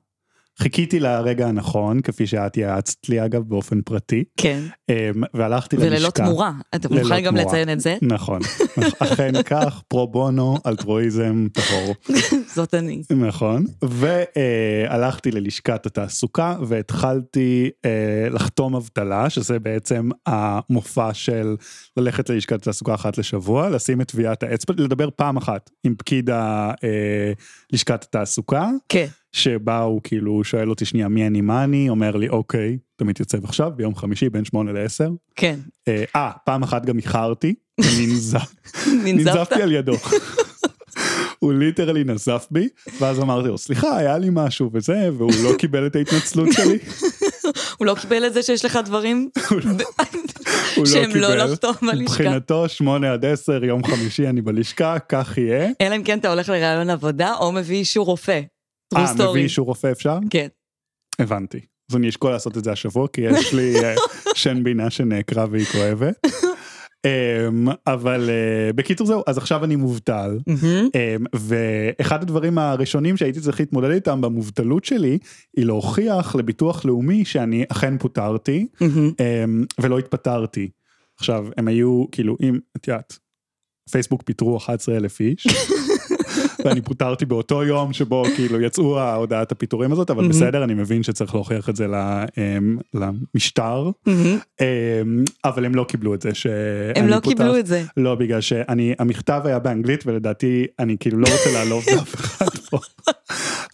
חיכיתי 0.60 1.00
לרגע 1.00 1.46
הנכון, 1.46 2.00
כפי 2.00 2.26
שאת 2.26 2.56
יעצת 2.56 3.08
לי 3.08 3.25
אגב 3.25 3.42
באופן 3.42 3.80
פרטי, 3.80 4.25
כן, 4.37 4.62
אה, 4.90 5.11
והלכתי 5.35 5.76
ללשכה. 5.76 5.96
וללא 5.96 6.11
תמורה. 6.11 6.52
אתה 6.75 6.88
מוכן 6.88 7.20
גם. 7.20 7.37
לציין 7.37 7.73
את 7.73 7.80
זה? 7.80 7.96
נכון, 8.02 8.40
אכן 8.99 9.42
כך, 9.42 9.82
פרו 9.88 10.08
בונו, 10.08 10.56
אלטרואיזם, 10.66 11.46
טהור. 11.52 11.94
זאת 12.54 12.75
אני. 12.75 13.02
נכון, 13.11 13.64
והלכתי 13.82 15.30
ללשכת 15.30 15.87
התעסוקה 15.87 16.56
והתחלתי 16.66 17.70
אה, 17.85 18.28
לחתום 18.30 18.76
אבטלה, 18.76 19.30
שזה 19.30 19.58
בעצם 19.58 20.08
המופע 20.26 21.14
של 21.14 21.56
ללכת 21.96 22.30
ללשכת 22.30 22.52
התעסוקה 22.52 22.94
אחת 22.94 23.18
לשבוע, 23.18 23.70
לשים 23.70 24.00
את 24.00 24.08
טביעת 24.11 24.42
האצבע, 24.42 24.75
לדבר 24.78 25.08
פעם 25.16 25.37
אחת 25.37 25.70
עם 25.85 25.94
פקיד 25.99 26.30
אה, 26.30 26.73
לשכת 27.73 28.02
התעסוקה, 28.02 28.68
כן. 28.88 29.06
שבה 29.32 29.78
הוא 29.78 30.00
כאילו 30.04 30.44
שואל 30.44 30.70
אותי 30.70 30.84
שנייה 30.84 31.08
מי 31.08 31.26
אני 31.26 31.40
מה 31.40 31.64
אני, 31.64 31.88
אומר 31.88 32.16
לי 32.16 32.28
אוקיי, 32.28 32.78
אתה 32.96 33.04
מתייצב 33.04 33.44
עכשיו 33.44 33.72
ביום 33.76 33.94
חמישי 33.94 34.30
בין 34.30 34.44
שמונה 34.44 34.72
לעשר. 34.72 35.10
כן. 35.37 35.58
אה, 35.88 36.04
אה, 36.16 36.30
פעם 36.44 36.62
אחת 36.62 36.84
גם 36.84 36.96
איחרתי? 36.96 37.54
ננזפתי 39.04 39.62
על 39.62 39.72
ידו. 39.72 39.92
הוא 41.38 41.52
ליטרלי 41.52 42.04
נזף 42.04 42.46
בי, 42.50 42.68
ואז 43.00 43.20
אמרתי 43.20 43.49
לו, 43.49 43.58
סליחה, 43.58 43.96
היה 43.96 44.18
לי 44.18 44.28
משהו 44.32 44.70
וזה, 44.72 45.10
והוא 45.18 45.32
לא 45.44 45.52
קיבל 45.58 45.87
את 45.87 45.96
ההתנצלות 45.96 46.49
שלי. 46.52 46.78
הוא 47.78 47.87
לא 47.87 47.94
קיבל 48.00 48.26
את 48.26 48.34
זה 48.34 48.42
שיש 48.42 48.64
לך 48.64 48.78
דברים 48.84 49.28
לא- 49.50 49.60
הוא 50.76 50.87
שהם 50.87 51.10
לא. 51.14 51.34
לחתום 51.34 51.75
בלשכה. 51.82 52.02
מבחינתו, 52.02 52.68
שמונה 52.68 53.12
עד 53.12 53.25
עשר, 53.25 53.64
יום 53.64 53.84
חמישי 53.84 54.28
אני 54.28 54.40
בלשכה, 54.40 54.99
כך 55.08 55.38
יהיה. 55.38 55.68
אלא 55.80 55.96
אם 55.96 56.02
כן 56.02 56.18
אתה 56.18 56.30
הולך 56.30 56.49
לראיון 56.49 56.90
עבודה 56.90 57.34
או 57.34 57.52
מביא 57.52 57.76
אישור 57.76 58.06
רופא. 58.06 58.40
אה, 58.97 59.14
מביא. 59.14 59.42
אישור 59.42 59.66
רופא 59.66 59.92
אפשר? 59.92 60.18
כן. 60.30 60.49
הבנתי. 61.18 61.61
אז 61.90 61.97
אני 61.97 62.09
אשקול 62.09 62.30
לעשות 62.30 62.59
את 62.59 62.64
זה 62.64 62.73
השבוע, 62.73 63.09
כי 63.09 63.20
יש 63.20 63.54
לי 63.54 63.75
אה, 63.85 63.94
שן 64.35 64.64
בינה 64.64 64.90
שנעקרה 64.90 65.47
והיא 65.50 65.64
כואבת. 65.64 66.14
אמ, 67.04 67.68
אבל 67.87 68.30
אה, 68.30 68.73
בקיצור 68.73 69.06
זהו, 69.06 69.23
אז 69.26 69.38
עכשיו 69.38 69.64
אני 69.64 69.76
מובטל. 69.76 70.38
אמ, 70.49 71.25
ואחד 71.35 72.23
הדברים 72.23 72.59
הראשונים 72.59 73.16
שהייתי 73.16 73.40
צריך 73.40 73.61
להתמודד 73.61 73.90
איתם 73.90 74.20
במובטלות 74.20 74.85
שלי, 74.85 75.18
היא 75.56 75.64
להוכיח 75.64 76.37
לביטוח 76.37 76.85
לאומי 76.85 77.25
שאני 77.25 77.64
אכן 77.68 77.99
פוטרתי. 77.99 78.66
אמ, 78.80 79.64
ולא 79.80 79.99
התפטרתי. 79.99 80.70
עכשיו, 81.18 81.47
הם 81.56 81.68
היו 81.68 82.04
כאילו, 82.12 82.37
אם, 82.42 82.59
את 82.76 82.88
יודעת, 82.88 83.18
פייסבוק 83.90 84.23
פיטרו 84.23 84.56
11 84.56 84.97
אלף 84.97 85.20
איש. 85.20 85.47
ואני 86.64 86.81
פוטרתי 86.81 87.26
באותו 87.26 87.64
יום 87.64 87.93
שבו 87.93 88.25
כאילו 88.37 88.61
יצאו 88.61 88.99
ההודעת 88.99 89.52
הפיטורים 89.52 89.93
הזאת, 89.93 90.11
אבל 90.11 90.29
בסדר, 90.29 90.64
אני 90.64 90.75
מבין 90.75 91.02
שצריך 91.02 91.35
להוכיח 91.35 91.69
את 91.69 91.76
זה 91.76 91.87
אמ, 92.38 92.79
למשטר, 92.95 93.90
אמ, 94.07 95.25
אבל 95.45 95.64
הם 95.64 95.75
לא 95.75 95.85
קיבלו 95.85 96.14
את 96.14 96.23
זה 96.23 96.35
שאני 96.35 96.52
הם 96.97 97.07
לא 97.09 97.14
פוטר- 97.14 97.29
קיבלו 97.29 97.59
את 97.59 97.67
זה. 97.67 97.83
לא, 97.97 98.14
בגלל 98.14 98.40
שאני, 98.40 98.95
המכתב 98.99 99.40
היה 99.45 99.59
באנגלית 99.59 100.02
ולדעתי, 100.07 100.67
אני 100.79 100.97
כאילו 101.00 101.19
לא 101.19 101.26
רוצה 101.33 101.52
לעלוב 101.52 101.85
באף 101.97 102.14
אחד 102.14 102.49
פה, 102.71 102.79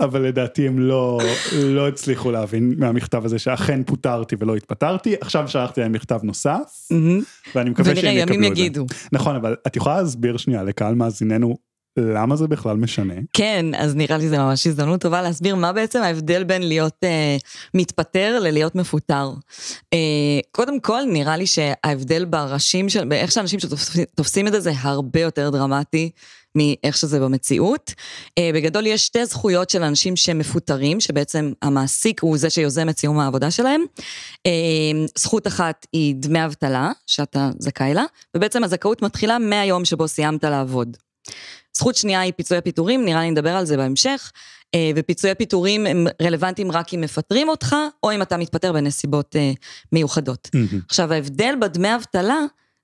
אבל 0.00 0.22
לדעתי 0.22 0.66
הם 0.66 0.78
לא, 0.78 1.18
לא 1.62 1.88
הצליחו 1.88 2.30
להבין 2.30 2.74
מהמכתב 2.78 3.24
הזה 3.24 3.38
שאכן 3.38 3.82
פוטרתי 3.84 4.36
ולא 4.38 4.56
התפטרתי, 4.56 5.14
עכשיו 5.20 5.48
שלחתי 5.48 5.80
להם 5.80 5.92
מכתב 5.92 6.20
נוסף, 6.22 6.88
ואני 7.54 7.70
מקווה 7.70 7.96
שהם 7.96 8.16
יקבלו 8.18 8.46
את 8.66 8.74
זה. 8.74 8.80
נכון, 9.12 9.36
אבל 9.36 9.56
את 9.66 9.76
יכולה 9.76 10.00
להסביר 10.02 10.36
שנייה 10.36 10.62
לקהל 10.62 10.94
מאזיננו 10.94 11.56
למה 11.96 12.36
זה 12.36 12.46
בכלל 12.46 12.76
משנה? 12.76 13.14
כן, 13.32 13.66
אז 13.76 13.96
נראה 13.96 14.18
לי 14.18 14.28
זה 14.28 14.38
ממש 14.38 14.66
הזדמנות 14.66 15.00
טובה 15.00 15.22
להסביר 15.22 15.56
מה 15.56 15.72
בעצם 15.72 16.02
ההבדל 16.02 16.44
בין 16.44 16.68
להיות 16.68 16.96
אה, 17.04 17.36
מתפטר 17.74 18.38
ללהיות 18.40 18.74
מפוטר. 18.74 19.30
אה, 19.92 19.98
קודם 20.50 20.80
כל, 20.80 21.02
נראה 21.12 21.36
לי 21.36 21.46
שההבדל 21.46 22.24
בראשים 22.24 22.88
של, 22.88 23.04
באיך 23.04 23.32
שאנשים 23.32 23.60
שתופסים 23.60 24.46
את 24.46 24.52
זה, 24.52 24.60
זה 24.60 24.72
הרבה 24.76 25.20
יותר 25.20 25.50
דרמטי 25.50 26.10
מאיך 26.56 26.96
שזה 26.96 27.20
במציאות. 27.20 27.94
אה, 28.38 28.50
בגדול 28.54 28.86
יש 28.86 29.06
שתי 29.06 29.26
זכויות 29.26 29.70
של 29.70 29.82
אנשים 29.82 30.16
שמפוטרים, 30.16 31.00
שבעצם 31.00 31.52
המעסיק 31.62 32.22
הוא 32.22 32.38
זה 32.38 32.50
שיוזם 32.50 32.88
את 32.88 32.98
סיום 32.98 33.18
העבודה 33.18 33.50
שלהם. 33.50 33.84
אה, 34.46 34.52
זכות 35.18 35.46
אחת 35.46 35.86
היא 35.92 36.14
דמי 36.14 36.44
אבטלה, 36.44 36.92
שאתה 37.06 37.50
זכאי 37.58 37.94
לה, 37.94 38.04
ובעצם 38.36 38.64
הזכאות 38.64 39.02
מתחילה 39.02 39.38
מהיום 39.38 39.84
שבו 39.84 40.08
סיימת 40.08 40.44
לעבוד. 40.44 40.96
זכות 41.76 41.96
שנייה 41.96 42.20
היא 42.20 42.32
פיצויי 42.36 42.60
פיטורים, 42.60 43.04
נראה 43.04 43.20
לי 43.20 43.30
נדבר 43.30 43.56
על 43.56 43.64
זה 43.64 43.76
בהמשך, 43.76 44.32
אה, 44.74 44.90
ופיצויי 44.96 45.34
פיטורים 45.34 45.86
הם 45.86 46.06
רלוונטיים 46.22 46.72
רק 46.72 46.94
אם 46.94 47.00
מפטרים 47.00 47.48
אותך, 47.48 47.76
או 48.02 48.12
אם 48.12 48.22
אתה 48.22 48.36
מתפטר 48.36 48.72
בנסיבות 48.72 49.36
אה, 49.36 49.52
מיוחדות. 49.92 50.50
עכשיו, 50.88 51.12
ההבדל 51.12 51.54
בדמי 51.60 51.94
אבטלה, 51.94 52.38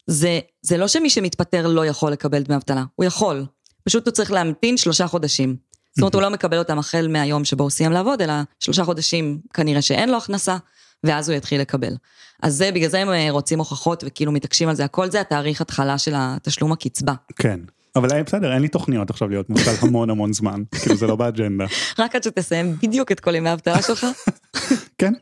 זה, 0.07 0.41
זה 0.63 0.77
לא 0.77 0.89
שמי 0.89 1.11
שמתפטר 1.11 1.67
לא 1.67 1.87
יכול 1.87 2.13
לקבל 2.13 2.43
דמי 2.43 2.57
אבטלה, 2.57 2.85
הוא 2.95 3.05
יכול. 3.05 3.45
פשוט 3.85 4.07
הוא 4.07 4.13
צריך 4.13 4.33
להמתין 4.33 4.77
שלושה 4.77 5.07
חודשים. 5.07 5.57
זאת 5.95 6.03
אומרת, 6.03 6.15
הוא 6.15 6.23
לא 6.23 6.31
מקבל 6.31 6.59
אותם 6.59 6.79
החל 6.79 7.09
מהיום 7.09 7.45
שבו 7.45 7.63
הוא 7.63 7.71
סיים 7.71 7.93
לעבוד, 7.93 8.23
אלא 8.23 8.33
שלושה 8.61 8.85
חודשים 8.85 9.41
כנראה 9.55 9.83
שאין 9.83 10.09
לו 10.09 10.17
הכנסה, 10.17 10.57
ואז 11.05 11.29
הוא 11.29 11.37
יתחיל 11.37 11.61
לקבל. 11.61 11.97
אז 12.43 12.55
זה, 12.55 12.71
בגלל 12.75 12.91
זה 12.91 12.99
הם 12.99 13.09
אה, 13.09 13.27
רוצים 13.31 13.59
הוכחות 13.59 14.05
וכאילו 14.07 14.33
מתעקשים 14.33 14.69
על 14.69 14.75
זה, 14.75 14.85
הכל 14.85 15.11
זה 15.11 15.21
התאריך 15.21 15.61
התחלה 15.61 15.99
של 15.99 16.13
התשלום 16.17 16.73
הקצבה. 16.73 17.15
כן. 17.37 17.61
אבל 17.97 18.13
אה, 18.13 18.23
בסדר, 18.23 18.53
אין 18.53 18.63
לי 18.63 18.69
תוכניות 18.69 19.11
עכשיו 19.11 19.29
להיות 19.29 19.51
מובטל 19.51 19.75
המון 19.87 20.11
המון 20.11 20.33
זמן, 20.33 20.63
כאילו 20.83 20.97
זה 20.97 21.07
לא 21.07 21.17
באג'נדה. 21.17 21.67
רק 21.99 22.17
עד 22.17 22.23
שתסיים 22.23 22.77
בדיוק 22.83 23.13
את 23.13 23.21
כל 23.21 23.35
ימי 23.35 23.49
האבטלה 23.49 23.83
שלך. 23.83 24.07
כן? 24.99 25.13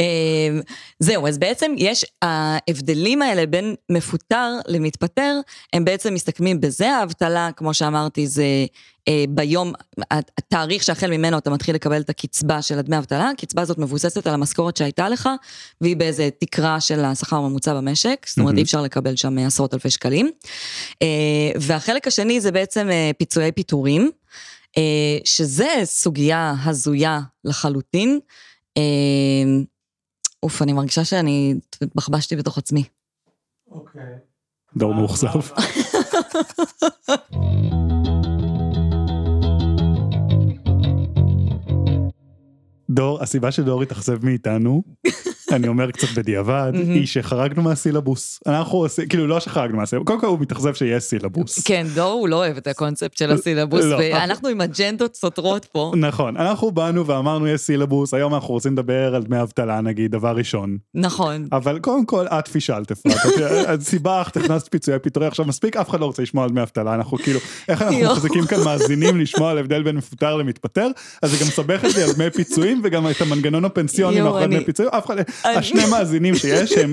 אה, 0.00 0.60
זהו, 0.98 1.26
אז 1.26 1.38
בעצם 1.38 1.72
יש, 1.76 2.04
ההבדלים 2.22 3.22
האלה 3.22 3.46
בין 3.46 3.74
מפוטר 3.90 4.52
למתפטר, 4.66 5.40
הם 5.72 5.84
בעצם 5.84 6.14
מסתכמים 6.14 6.60
בזה, 6.60 6.90
האבטלה, 6.90 7.50
כמו 7.56 7.74
שאמרתי, 7.74 8.26
זה 8.26 8.44
ביום, 9.28 9.72
התאריך 10.10 10.82
שהחל 10.82 11.10
ממנו 11.10 11.38
אתה 11.38 11.50
מתחיל 11.50 11.74
לקבל 11.74 12.00
את 12.00 12.10
הקצבה 12.10 12.62
של 12.62 12.78
הדמי 12.78 12.98
אבטלה, 12.98 13.30
הקצבה 13.30 13.62
הזאת 13.62 13.78
מבוססת 13.78 14.26
על 14.26 14.34
המשכורת 14.34 14.76
שהייתה 14.76 15.08
לך, 15.08 15.28
והיא 15.80 15.96
באיזה 15.96 16.28
תקרה 16.38 16.80
של 16.80 17.04
השכר 17.04 17.36
הממוצע 17.36 17.74
במשק, 17.74 18.26
זאת 18.28 18.38
אומרת 18.38 18.56
אי 18.56 18.62
אפשר 18.62 18.82
לקבל 18.82 19.16
שם 19.16 19.38
עשרות 19.38 19.74
אלפי 19.74 19.90
שקלים. 19.90 20.30
אה, 21.02 21.08
והחלק 21.60 22.06
השני 22.06 22.40
זה 22.40 22.52
בעצם 22.52 22.88
אה, 22.90 23.10
פיצויי 23.18 23.52
פיטורים, 23.52 24.10
אה, 24.78 25.18
שזה 25.24 25.68
סוגיה 25.84 26.54
הזויה 26.64 27.20
לחלוטין. 27.44 28.20
אה, 28.76 28.82
אוף, 30.42 30.62
אני 30.62 30.72
מרגישה 30.72 31.04
שאני 31.04 31.54
התבחבשתי 31.82 32.36
בתוך 32.36 32.58
עצמי. 32.58 32.84
דור 34.76 34.94
מאוכזב. 34.94 35.40
דור, 42.90 43.22
הסיבה 43.22 43.50
שדור 43.50 43.82
התאכזב 43.82 44.24
מאיתנו, 44.24 44.82
אני 45.52 45.68
אומר 45.68 45.90
קצת 45.90 46.08
בדיעבד, 46.14 46.72
היא 46.74 47.06
שחרגנו 47.06 47.62
מהסילבוס. 47.62 48.40
אנחנו 48.46 48.78
עושים, 48.78 49.08
כאילו 49.08 49.26
לא 49.26 49.40
שחרגנו 49.40 49.76
מהסילבוס, 49.76 50.06
קודם 50.06 50.20
כל 50.20 50.26
הוא 50.26 50.38
מתאכזב 50.40 50.74
שיש 50.74 51.02
סילבוס. 51.04 51.62
כן, 51.64 51.86
דור 51.94 52.12
הוא 52.12 52.28
לא 52.28 52.36
אוהב 52.36 52.56
את 52.56 52.66
הקונספט 52.66 53.16
של 53.16 53.30
הסילבוס, 53.30 53.84
לא. 53.84 53.96
ואנחנו 54.00 54.48
עם 54.48 54.60
אג'נדות 54.60 55.14
סותרות 55.14 55.64
פה. 55.64 55.92
נכון, 55.96 56.36
אנחנו 56.36 56.70
באנו 56.70 57.06
ואמרנו 57.06 57.48
יש 57.48 57.60
סילבוס, 57.60 58.14
היום 58.14 58.34
אנחנו 58.34 58.54
רוצים 58.54 58.72
לדבר 58.72 59.14
על 59.14 59.22
דמי 59.22 59.42
אבטלה 59.42 59.80
נגיד, 59.80 60.10
דבר 60.10 60.36
ראשון. 60.36 60.76
נכון. 60.94 61.48
אבל 61.52 61.78
קודם 61.78 62.06
כל 62.06 62.26
את 62.26 62.48
פישלת 62.48 62.90
אפרת, 62.90 63.14
את- 63.74 63.80
סיבכת, 63.90 64.36
הכנסת 64.36 64.68
פיצויי 64.70 64.98
פיטורי, 64.98 65.26
עכשיו 65.26 65.44
מספיק, 65.46 65.76
אף 65.76 65.90
אחד 65.90 66.00
לא 66.00 66.06
רוצה 66.06 66.22
לשמוע 66.22 66.44
על 66.44 66.50
דמי 66.50 66.62
אבטלה, 66.62 66.94
אנחנו 66.94 67.18
כאילו, 67.18 67.40
איך 67.68 67.82
אנחנו. 67.82 68.00
מחזיקים 68.12 68.46
כאן 68.46 68.58
מאזינים 68.64 69.20
לשמוע 69.20 69.50
על 69.50 69.58
הבדל 69.58 69.82
בין 69.82 69.96
מפוטר 69.96 70.36
למתפטר, 70.36 70.88
אז 71.22 71.30
זה 71.30 71.36
גם 71.40 71.46
מסבך 71.48 71.84
את 71.84 71.94
לי 71.94 72.02
על 72.02 72.12
דמי 72.12 72.30
פיצויים 72.30 72.80
וגם 72.84 73.10
את 73.10 73.20
המנגנון 73.20 73.64
הפנסיוני 73.64 74.20
מאחורי 74.20 74.46
דמי 74.46 74.64
פיצויים, 74.64 74.90
אף 74.94 75.06
אחד, 75.06 75.16
השני 75.44 75.86
מאזינים 75.90 76.34
שיש 76.36 76.72
הם 76.72 76.92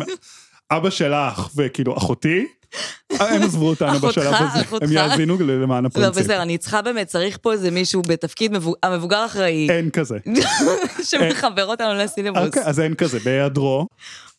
אבא 0.71 0.89
שלך 0.89 1.49
וכאילו 1.55 1.97
אחותי, 1.97 2.45
הם 3.19 3.41
עזבו 3.41 3.69
אותנו 3.69 3.99
בשלב 3.99 4.33
הזה. 4.33 4.59
הם 4.81 4.91
יאזינו 4.91 5.37
למען 5.39 5.83
לא, 5.83 5.87
הפרינציפ, 5.87 6.23
בסדר, 6.23 6.41
אני 6.41 6.57
צריכה 6.57 6.81
באמת, 6.81 7.07
צריך 7.07 7.37
פה 7.41 7.51
איזה 7.51 7.71
מישהו 7.71 8.01
בתפקיד 8.07 8.51
מבו- 8.51 8.73
המבוגר 8.83 9.17
האחראי, 9.17 9.67
אין 9.69 9.89
כזה, 9.89 10.17
שמחבר 11.09 11.65
אותנו 11.65 11.93
לסילבוס. 11.93 12.41
אוקיי, 12.45 12.63
אז 12.65 12.79
אין 12.79 12.93
כזה, 12.95 13.19
בהיעדרו, 13.25 13.87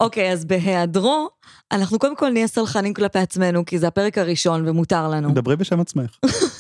אוקיי, 0.01 0.33
אז 0.33 0.45
בהיעדרו, 0.45 1.29
אנחנו 1.73 1.99
קודם 1.99 2.17
כל 2.17 2.31
נהיה 2.31 2.47
סלחנים 2.47 2.95
כלפי 2.95 3.19
עצמנו, 3.19 3.65
כי 3.65 3.79
זה 3.79 3.87
הפרק 3.89 4.19
הראשון 4.19 4.69
ומותר 4.69 5.09
לנו. 5.09 5.31
דברי 5.35 5.57
בשם 5.57 5.81
עצמך, 5.81 6.11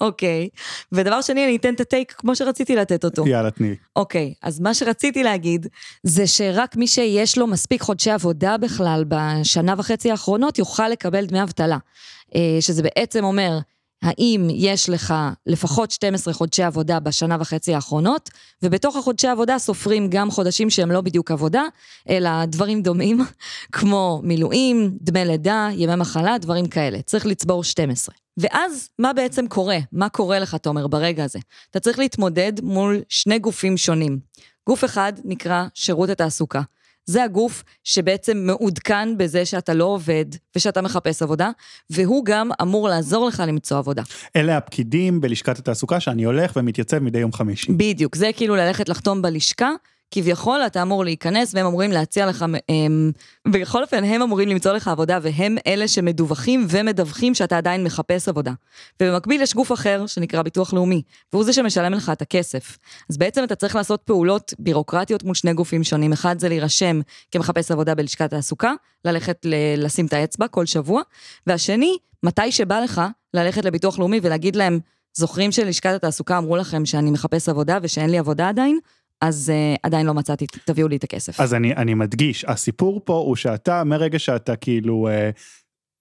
אוקיי. 0.00 0.48
ודבר 0.92 1.20
שני, 1.20 1.44
אני 1.44 1.56
אתן 1.56 1.74
את 1.74 1.80
הטייק 1.80 2.12
כמו 2.12 2.36
שרציתי 2.36 2.76
לתת 2.76 3.04
אותו. 3.04 3.26
יאללה 3.26 3.50
תני, 3.50 3.74
אוקיי, 3.96 4.34
אז 4.42 4.60
מה 4.60 4.74
שרציתי 4.74 5.22
להגיד, 5.22 5.66
זה 6.02 6.26
שרק 6.26 6.76
מי 6.76 6.86
שיש 6.86 7.38
לו 7.38 7.46
מספיק 7.46 7.82
חודשי 7.82 8.10
עבודה 8.10 8.56
בכלל 8.56 9.04
בשנה 9.08 9.74
וחצי 9.78 10.10
האחרונות, 10.10 10.58
יוכל 10.58 10.88
לקבל 10.88 11.26
דמי 11.26 11.42
אבטלה. 11.42 11.78
אה, 12.34 12.56
שזה 12.60 12.82
בעצם 12.82 13.24
אומר, 13.24 13.58
האם 14.04 14.48
יש 14.50 14.88
לך 14.88 15.14
לפחות 15.46 15.90
12 15.90 16.34
חודשי 16.34 16.62
עבודה 16.62 17.00
בשנה 17.00 17.36
וחצי 17.40 17.74
האחרונות, 17.74 18.30
ובתוך 18.62 18.96
החודשי 18.96 19.28
עבודה 19.28 19.58
סופרים 19.58 20.10
גם 20.10 20.30
חודשים 20.30 20.70
שהם 20.70 20.90
לא 20.90 21.00
בדיוק 21.00 21.30
עבודה, 21.30 21.62
אלא 22.08 22.44
דברים 22.44 22.82
דומים, 22.82 23.20
כמו 23.72 24.20
מילואים, 24.24 24.90
דמי 25.00 25.24
לידה, 25.24 25.68
ימי 25.72 25.94
מחלה, 25.96 26.38
דברים 26.38 26.66
כאלה. 26.66 27.02
צריך 27.02 27.26
לצבור 27.26 27.64
12. 27.64 28.23
ואז, 28.36 28.88
מה 28.98 29.12
בעצם 29.12 29.46
קורה? 29.48 29.78
מה 29.92 30.08
קורה 30.08 30.38
לך, 30.38 30.54
תומר, 30.54 30.86
ברגע 30.86 31.24
הזה? 31.24 31.38
אתה 31.70 31.80
צריך 31.80 31.98
להתמודד 31.98 32.52
מול 32.62 33.00
שני 33.08 33.38
גופים 33.38 33.76
שונים. 33.76 34.18
גוף 34.66 34.84
אחד 34.84 35.12
נקרא 35.24 35.64
שירות 35.74 36.10
התעסוקה. 36.10 36.62
זה 37.06 37.24
הגוף 37.24 37.64
שבעצם 37.84 38.36
מעודכן 38.36 39.18
בזה 39.18 39.46
שאתה 39.46 39.74
לא 39.74 39.84
עובד 39.84 40.24
ושאתה 40.56 40.82
מחפש 40.82 41.22
עבודה, 41.22 41.50
והוא 41.90 42.24
גם 42.24 42.50
אמור 42.62 42.88
לעזור 42.88 43.26
לך 43.26 43.42
למצוא 43.46 43.78
עבודה. 43.78 44.02
אלה 44.36 44.56
הפקידים 44.56 45.20
בלשכת 45.20 45.58
התעסוקה 45.58 46.00
שאני 46.00 46.24
הולך 46.24 46.52
ומתייצב 46.56 46.98
מדי 46.98 47.18
יום 47.18 47.32
חמישי. 47.32 47.72
בדיוק, 47.72 48.16
זה 48.16 48.30
כאילו 48.36 48.56
ללכת 48.56 48.88
לחתום 48.88 49.22
בלשכה, 49.22 49.70
כביכול 50.14 50.60
אתה 50.66 50.82
אמור 50.82 51.04
להיכנס 51.04 51.54
והם 51.54 51.66
אמורים 51.66 51.92
להציע 51.92 52.26
לך, 52.26 52.44
הם, 52.68 53.12
בכל 53.48 53.82
אופן 53.82 54.04
הם 54.04 54.22
אמורים 54.22 54.48
למצוא 54.48 54.72
לך 54.72 54.88
עבודה 54.88 55.18
והם 55.22 55.56
אלה 55.66 55.88
שמדווחים 55.88 56.66
ומדווחים 56.68 57.34
שאתה 57.34 57.58
עדיין 57.58 57.84
מחפש 57.84 58.28
עבודה. 58.28 58.52
ובמקביל 59.02 59.42
יש 59.42 59.54
גוף 59.54 59.72
אחר 59.72 60.06
שנקרא 60.06 60.42
ביטוח 60.42 60.72
לאומי, 60.72 61.02
והוא 61.32 61.44
זה 61.44 61.52
שמשלם 61.52 61.92
לך 61.92 62.10
את 62.10 62.22
הכסף. 62.22 62.78
אז 63.10 63.16
בעצם 63.16 63.44
אתה 63.44 63.54
צריך 63.54 63.76
לעשות 63.76 64.02
פעולות 64.02 64.54
בירוקרטיות 64.58 65.22
מול 65.24 65.34
שני 65.34 65.52
גופים 65.52 65.84
שונים. 65.84 66.12
אחד 66.12 66.38
זה 66.38 66.48
להירשם 66.48 67.00
כמחפש 67.30 67.70
עבודה 67.70 67.94
בלשכת 67.94 68.20
התעסוקה, 68.20 68.72
ללכת 69.04 69.38
ל- 69.44 69.84
לשים 69.84 70.06
את 70.06 70.12
האצבע 70.12 70.48
כל 70.48 70.66
שבוע, 70.66 71.02
והשני, 71.46 71.96
מתי 72.22 72.52
שבא 72.52 72.80
לך 72.80 73.00
ללכת 73.34 73.64
לביטוח 73.64 73.98
לאומי 73.98 74.20
ולהגיד 74.22 74.56
להם, 74.56 74.78
זוכרים 75.16 75.52
שלשכת 75.52 75.94
התעסוקה 75.94 76.38
אמרו 76.38 76.56
לכם 76.56 76.86
שאני 76.86 77.10
מחפש 77.10 77.48
עבודה 77.48 77.78
ושאין 77.82 78.10
לי 78.10 78.18
עבודה 78.18 78.48
עדיין? 78.48 78.78
אז 79.28 79.52
uh, 79.54 79.78
עדיין 79.82 80.06
לא 80.06 80.14
מצאתי, 80.14 80.46
תביאו 80.64 80.88
לי 80.88 80.96
את 80.96 81.04
הכסף. 81.04 81.40
אז 81.40 81.54
אני, 81.54 81.74
אני 81.74 81.94
מדגיש, 81.94 82.44
הסיפור 82.44 83.00
פה 83.04 83.14
הוא 83.14 83.36
שאתה, 83.36 83.84
מרגע 83.84 84.18
שאתה 84.18 84.56
כאילו 84.56 85.08
אה, 85.08 85.30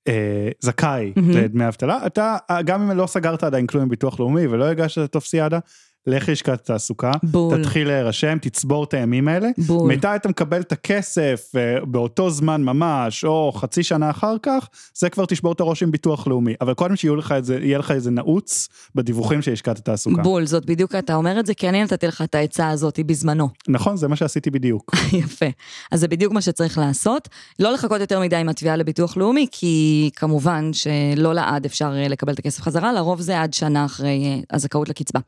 אה, 0.07 0.49
זכאי 0.59 1.13
מהמם. 1.15 1.31
לדמי 1.31 1.67
אבטלה, 1.67 2.05
אתה, 2.05 2.37
אה, 2.49 2.61
גם 2.61 2.81
אם 2.81 2.97
לא 2.97 3.07
סגרת 3.07 3.43
עדיין 3.43 3.67
כלום 3.67 3.83
עם 3.83 3.89
ביטוח 3.89 4.19
לאומי 4.19 4.47
ולא 4.47 4.65
הגשת 4.65 4.97
את 4.97 5.03
הטופסיאדה, 5.03 5.59
לך 6.07 6.29
ללשכת 6.29 6.53
התעסוקה, 6.53 7.11
בול. 7.23 7.57
תתחיל 7.57 7.87
להירשם, 7.87 8.37
תצבור 8.41 8.83
את 8.83 8.93
הימים 8.93 9.27
האלה. 9.27 9.49
בול. 9.57 9.91
מתי 9.91 10.07
אתה 10.15 10.29
מקבל 10.29 10.61
את 10.61 10.71
הכסף 10.71 11.51
אה, 11.55 11.85
באותו 11.85 12.29
זמן 12.29 12.63
ממש, 12.63 13.25
או 13.25 13.51
חצי 13.55 13.83
שנה 13.83 14.09
אחר 14.09 14.35
כך, 14.43 14.69
זה 14.95 15.09
כבר 15.09 15.25
תשבור 15.25 15.51
את 15.53 15.59
הראש 15.59 15.83
עם 15.83 15.91
ביטוח 15.91 16.27
לאומי. 16.27 16.53
אבל 16.61 16.73
קודם 16.73 16.95
שיהיה 16.95 17.15
לך 17.15 17.31
איזה, 17.31 17.59
יהיה 17.61 17.77
לך 17.77 17.91
איזה 17.91 18.11
נעוץ 18.11 18.69
בדיווחים 18.95 19.41
של 19.41 19.51
לשכת 19.51 19.77
התעסוקה. 19.77 20.21
בול, 20.21 20.45
זאת 20.45 20.65
בדיוק, 20.65 20.95
אתה 20.95 21.15
אומר 21.15 21.39
את 21.39 21.45
זה 21.45 21.53
כי 21.53 21.69
אני 21.69 21.83
נתתי 21.83 22.07
לך 22.07 22.21
את 22.21 22.35
העצה 22.35 22.69
הזאת 22.69 22.99
בזמנו. 22.99 23.49
נכון, 23.67 23.97
זה 23.97 24.07
מה 24.07 24.15
שעשיתי 24.15 24.49
בדיוק. 24.49 24.95
יפה. 25.23 25.45
אז 25.91 25.99
זה 25.99 26.07
בדיוק 26.07 26.33
מה 26.33 26.41
שצריך 26.41 26.77
לעשות. 26.77 27.29
לא 27.59 27.73
לחכות 27.73 28.01
יותר 28.01 28.19
מדי 28.19 28.35
עם 28.35 28.49
התביעה 28.49 28.75
לביטוח 28.75 29.17
לאומי, 29.17 29.47
כי 29.51 30.09
כמובן 30.15 30.73
שלא 30.73 31.33
לעד 31.33 31.65
אפשר 31.65 31.93
אה, 31.95 32.07
לקבל 32.07 32.33
את 32.33 32.39
הכסף 32.39 32.61
חזרה, 32.61 32.93
לרוב 32.93 33.21
זה 33.21 33.41
עד 33.41 33.53
שנה 33.53 33.85
אחרי 33.85 34.25
אה, 34.25 34.55
הזכאות 34.55 34.89
לקצבה. 34.89 35.19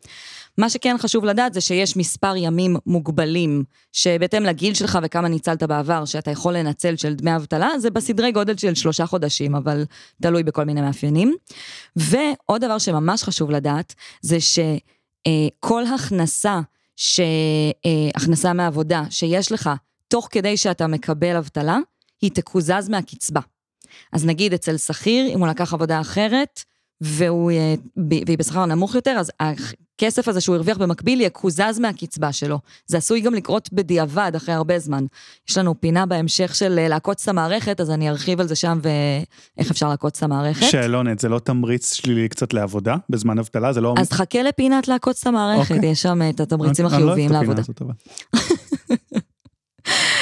מה 0.58 0.70
שכן 0.70 0.96
חשוב 1.00 1.26
לדעת 1.26 1.54
זה 1.54 1.62
שיש 1.62 1.98
מספר 1.98 2.34
ימים 2.36 2.76
מוגבלים, 2.86 3.64
שבהתאם 3.92 4.44
לגיל 4.44 4.74
שלך 4.74 5.00
וכמה 5.04 5.28
ניצלת 5.28 5.64
בעבר, 5.64 6.06
שאתה 6.06 6.32
יכול 6.32 6.54
לנצל 6.54 6.96
של 6.96 7.14
דמי 7.14 7.36
אבטלה, 7.36 7.80
זה 7.80 7.90
בסדרי 7.90 8.32
גודל 8.32 8.58
של 8.58 8.76
שלושה 8.76 9.06
חודשים, 9.06 9.56
אבל 9.56 9.86
תלוי 10.22 10.44
בכל 10.44 10.64
מיני 10.64 10.82
מאפיינים. 10.82 11.36
ועוד 11.96 12.66
דבר 12.66 12.78
שממש 12.78 13.24
חשוב 13.24 13.52
לדעת, 13.52 13.94
זה 14.22 14.38
שכל 14.40 15.84
הכנסה, 15.86 16.60
ש... 16.96 17.20
אה, 17.86 18.10
הכנסה 18.16 18.54
מעבודה 18.54 19.04
שיש 19.10 19.52
לך 19.52 19.70
תוך 20.08 20.28
כדי 20.32 20.58
שאתה 20.58 20.88
מקבל 20.88 21.36
אבטלה, 21.36 21.78
היא 22.22 22.32
תקוזז 22.32 22.90
מהקצבה. 22.90 23.42
אז 24.14 24.26
נגיד 24.26 24.54
אצל 24.54 24.78
שכיר, 24.78 25.28
אם 25.28 25.40
הוא 25.40 25.48
לקח 25.48 25.74
עבודה 25.74 26.02
אחרת, 26.02 26.64
והוא, 27.02 27.52
אה, 27.52 27.76
והיא 28.10 28.38
בשכר 28.38 28.66
נמוך 28.66 28.96
יותר, 28.96 29.16
אז 29.20 29.32
הכסף 29.96 30.28
הזה 30.28 30.42
שהוא 30.42 30.56
הרוויח 30.56 30.78
במקביל 30.78 31.22
יקוזז 31.22 31.80
מהקצבה 31.80 32.32
שלו. 32.32 32.60
זה 32.88 32.98
עשוי 32.98 33.22
גם 33.22 33.34
לקרות 33.34 33.70
בדיעבד, 33.74 34.32
אחרי 34.36 34.54
הרבה 34.56 34.80
זמן. 34.80 35.06
יש 35.50 35.58
לנו 35.58 35.82
פינה 35.82 36.06
בהמשך 36.06 36.56
של 36.56 36.80
אה, 36.80 36.88
לעקוץ 36.88 37.22
את 37.24 37.28
המערכת, 37.28 37.82
אז 37.82 37.92
אני 37.92 38.10
ארחיב 38.10 38.40
על 38.42 38.48
זה 38.48 38.56
שם 38.56 38.80
ואיך 38.82 39.72
אפשר 39.72 39.90
לעקוץ 39.90 40.18
את 40.18 40.24
המערכת. 40.24 40.66
שאלונת, 40.70 41.20
זה 41.20 41.30
לא 41.30 41.40
תמריץ 41.40 41.94
שלילי 41.94 42.30
קצת 42.30 42.54
לעבודה 42.54 42.96
בזמן 43.10 43.40
אבטלה? 43.40 43.74
זה 43.74 43.82
לא... 43.82 43.94
אז 44.00 44.12
חכה 44.12 44.42
לפינת 44.44 44.88
לעקוץ 44.88 45.22
את 45.22 45.28
המערכת, 45.28 45.72
אוקיי. 45.76 45.90
יש 45.90 46.02
שם 46.02 46.20
את 46.30 46.40
התמריצים 46.40 46.86
אני- 46.86 46.96
אני 46.96 47.04
לא 47.04 47.12
החיוביים 47.14 47.32
אוהב 47.32 47.44
את 47.44 47.48
לעבודה. 47.48 47.62
הפינה 47.72 47.74
הזאת, 47.80 47.82
אבל. 47.82 47.94
אה, 49.88 50.15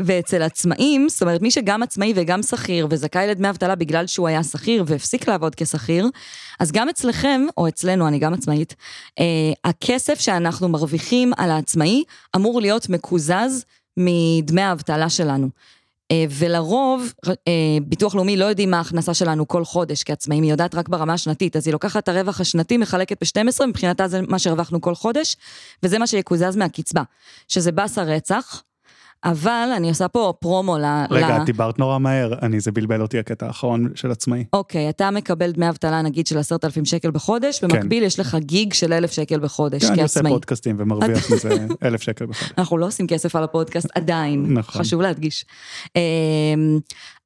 ואצל 0.00 0.42
עצמאים, 0.42 1.08
זאת 1.08 1.22
אומרת, 1.22 1.42
מי 1.42 1.50
שגם 1.50 1.82
עצמאי 1.82 2.12
וגם 2.16 2.42
שכיר 2.42 2.86
וזכאי 2.90 3.26
לדמי 3.26 3.50
אבטלה 3.50 3.74
בגלל 3.74 4.06
שהוא 4.06 4.28
היה 4.28 4.42
שכיר 4.42 4.84
והפסיק 4.86 5.28
לעבוד 5.28 5.54
כשכיר, 5.54 6.06
אז 6.60 6.72
גם 6.72 6.88
אצלכם, 6.88 7.40
או 7.56 7.68
אצלנו, 7.68 8.08
אני 8.08 8.18
גם 8.18 8.34
עצמאית, 8.34 8.74
אה, 9.18 9.24
הכסף 9.64 10.20
שאנחנו 10.20 10.68
מרוויחים 10.68 11.32
על 11.36 11.50
העצמאי 11.50 12.04
אמור 12.36 12.60
להיות 12.60 12.88
מקוזז 12.88 13.64
מדמי 13.96 14.62
האבטלה 14.62 15.08
שלנו. 15.08 15.48
אה, 16.10 16.24
ולרוב, 16.30 17.12
אה, 17.28 17.32
ביטוח 17.82 18.14
לאומי 18.14 18.36
לא 18.36 18.44
יודעים 18.44 18.70
מה 18.70 18.78
ההכנסה 18.78 19.14
שלנו 19.14 19.48
כל 19.48 19.64
חודש 19.64 20.02
כעצמאים, 20.02 20.42
היא 20.42 20.50
יודעת 20.50 20.74
רק 20.74 20.88
ברמה 20.88 21.12
השנתית, 21.12 21.56
אז 21.56 21.66
היא 21.66 21.72
לוקחת 21.72 22.02
את 22.02 22.08
הרווח 22.08 22.40
השנתי, 22.40 22.76
מחלקת 22.76 23.22
ב-12, 23.22 23.66
מבחינתה 23.66 24.08
זה 24.08 24.20
מה 24.22 24.38
שהרווחנו 24.38 24.80
כל 24.80 24.94
חודש, 24.94 25.36
וזה 25.82 25.98
מה 25.98 26.06
שיקוזז 26.06 26.56
מהקצבה, 26.56 27.02
שזה 27.48 27.72
באסה 27.72 28.02
רצח, 28.02 28.62
אבל 29.24 29.68
אני 29.76 29.88
עושה 29.88 30.08
פה 30.08 30.32
פרומו 30.40 30.78
ל... 30.78 30.84
רגע. 31.10 31.36
את 31.36 31.44
דיברת 31.44 31.78
נורא 31.78 31.98
מהר, 31.98 32.34
אני, 32.42 32.60
זה 32.60 32.72
בלבל 32.72 33.02
אותי 33.02 33.18
הקטע 33.18 33.46
האחרון 33.46 33.88
של 33.94 34.10
עצמאי. 34.10 34.44
אוקיי, 34.52 34.88
אתה 34.88 35.10
מקבל 35.10 35.52
דמי 35.52 35.68
אבטלה 35.68 36.02
נגיד 36.02 36.26
של 36.26 36.38
עשרת 36.38 36.64
אלפים 36.64 36.84
שקל 36.84 37.10
בחודש, 37.10 37.64
במקביל 37.64 38.02
יש 38.02 38.20
לך 38.20 38.36
גיג 38.40 38.72
של 38.72 38.92
אלף 38.92 39.12
שקל 39.12 39.40
בחודש 39.40 39.84
כן, 39.84 39.92
אני 39.92 40.02
עושה 40.02 40.20
כעצמאי. 40.20 40.32
פודקאסטים 40.32 40.76
ומרוויח 40.78 41.30
מזה 41.32 41.66
אלף 41.84 42.02
שקל 42.02 42.26
בחודש. 42.26 42.52
אנחנו 42.58 42.78
לא 42.78 42.86
עושים 42.86 43.06
כסף 43.06 43.36
על 43.36 43.44
הפודקאסט 43.44 43.88
עדיין, 43.94 44.58
נכון. 44.58 44.82
חשוב 44.82 45.00
להדגיש. 45.02 45.44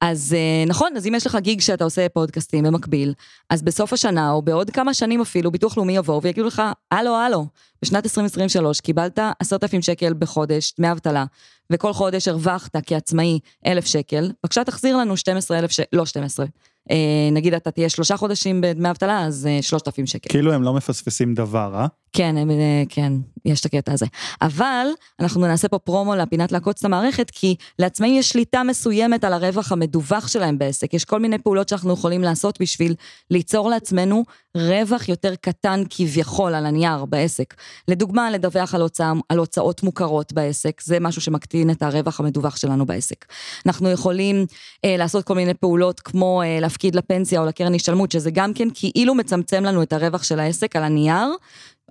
אז 0.07 0.35
אה, 0.39 0.65
נכון, 0.67 0.97
אז 0.97 1.07
אם 1.07 1.15
יש 1.15 1.27
לך 1.27 1.39
גיג 1.41 1.61
שאתה 1.61 1.85
עושה 1.85 2.09
פודקאסטים 2.09 2.65
במקביל, 2.65 3.13
אז 3.51 3.63
בסוף 3.63 3.93
השנה, 3.93 4.31
או 4.31 4.43
בעוד 4.43 4.71
כמה 4.71 4.95
שנים 4.95 5.21
אפילו, 5.21 5.51
ביטוח 5.51 5.77
לאומי 5.77 5.97
יבואו 5.97 6.23
ויגידו 6.23 6.47
לך, 6.47 6.63
הלו, 6.91 7.17
הלו, 7.17 7.47
בשנת 7.83 8.05
2023 8.05 8.81
קיבלת 8.81 9.19
עשרת 9.41 9.65
אלפים 9.65 9.83
שקל 9.83 10.15
בחודש, 10.19 10.75
דמי 10.79 10.93
אבטלה, 10.93 11.25
וכל 11.73 11.93
חודש 11.93 12.29
הרווחת 12.29 12.77
כעצמאי 12.87 13.39
אלף 13.67 13.87
שקל, 13.87 14.33
בבקשה 14.43 14.65
תחזיר 14.65 14.97
לנו 14.97 15.17
12 15.17 15.59
אלף 15.59 15.71
שקל, 15.71 15.97
לא 15.97 16.07
12. 16.07 16.47
אה, 16.91 16.97
נגיד 17.33 17.55
אתה 17.55 17.71
תהיה 17.71 17.89
שלושה 17.89 18.17
חודשים 18.17 18.61
בדמי 18.61 18.91
אבטלה, 18.91 19.27
אז 19.27 19.47
אה, 19.47 19.63
3,000 19.63 20.07
שקל. 20.07 20.31
כאילו 20.31 20.53
הם 20.53 20.63
לא 20.63 20.75
מפספסים 20.75 21.35
דבר, 21.35 21.75
אה? 21.75 21.87
כן, 22.17 22.37
הם, 22.37 22.51
אה, 22.51 22.83
כן, 22.89 23.13
יש 23.45 23.61
את 23.61 23.67
הקטע 23.67 23.93
הזה. 23.93 24.07
אבל 24.43 24.87
אנחנו 25.21 25.41
נעשה 25.41 25.69
פה 25.69 25.79
פרומו 25.79 26.15
לפינת 26.15 26.53
לעקוץ 26.53 26.79
את 26.79 26.85
המערכת, 26.85 27.31
כי 27.31 27.57
לעצמאים 27.79 28.15
יש 28.15 28.29
שליטה 28.29 28.63
מסוימת 28.63 29.25
על 29.25 29.33
הרווח 29.33 29.73
המדווח 29.73 30.29
שלהם 30.29 30.59
בעסק. 30.59 30.95
יש 30.95 31.05
כל 31.05 31.21
מיני 31.21 31.39
פעולות 31.39 31.69
שאנחנו 31.69 31.93
יכולים 31.93 32.23
לעשות 32.23 32.61
בשביל 32.61 32.95
ליצור 33.31 33.71
לעצמנו 33.71 34.25
רווח 34.57 35.09
יותר 35.09 35.35
קטן 35.41 35.83
כביכול 35.91 36.55
על 36.55 36.67
הנייר 36.67 37.05
בעסק. 37.05 37.55
לדוגמה, 37.89 38.31
לדווח 38.31 38.75
על, 38.75 38.83
הוצא, 38.83 39.13
על 39.29 39.39
הוצאות 39.39 39.83
מוכרות 39.83 40.33
בעסק, 40.33 40.81
זה 40.85 41.01
משהו 41.01 41.23
שמקטין 41.23 41.71
את 41.71 41.83
הרווח 41.83 42.21
המדווח 42.21 42.57
שלנו 42.57 42.87
בעסק. 42.87 43.25
אנחנו 43.67 43.91
יכולים 43.91 44.47
אה, 44.85 44.97
לעשות 44.97 45.25
כל 45.25 45.35
מיני 45.35 45.55
פעולות 45.55 46.01
כמו 46.01 46.43
אה, 46.43 46.61
להפקיד 46.61 46.95
לפנסיה 46.95 47.41
או 47.41 47.47
לקרן 47.47 47.75
השתלמות, 47.75 48.13
שזה 48.13 48.31
גם 48.31 48.55
כן 48.55 48.69
כאילו 48.75 49.15
מצמצם 49.15 49.65
לנו 49.65 49.83
את 49.83 49.93
הרווח 49.93 50.23
של 50.23 50.41
העסק 50.41 50.77
על 50.77 50.85
הנייר. 50.85 51.29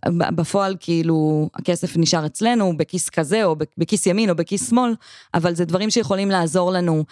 בפועל 0.09 0.75
כאילו 0.79 1.49
הכסף 1.55 1.97
נשאר 1.97 2.25
אצלנו 2.25 2.77
בכיס 2.77 3.09
כזה 3.09 3.45
או 3.45 3.55
בכיס 3.77 4.05
ימין 4.05 4.29
או 4.29 4.35
בכיס 4.35 4.69
שמאל, 4.69 4.95
אבל 5.33 5.55
זה 5.55 5.65
דברים 5.65 5.89
שיכולים 5.89 6.29
לעזור 6.31 6.71
לנו 6.71 7.03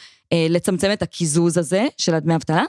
לצמצם 0.49 0.89
את 0.93 1.01
הקיזוז 1.01 1.57
הזה 1.57 1.85
של 1.97 2.15
הדמי 2.15 2.35
אבטלה. 2.35 2.63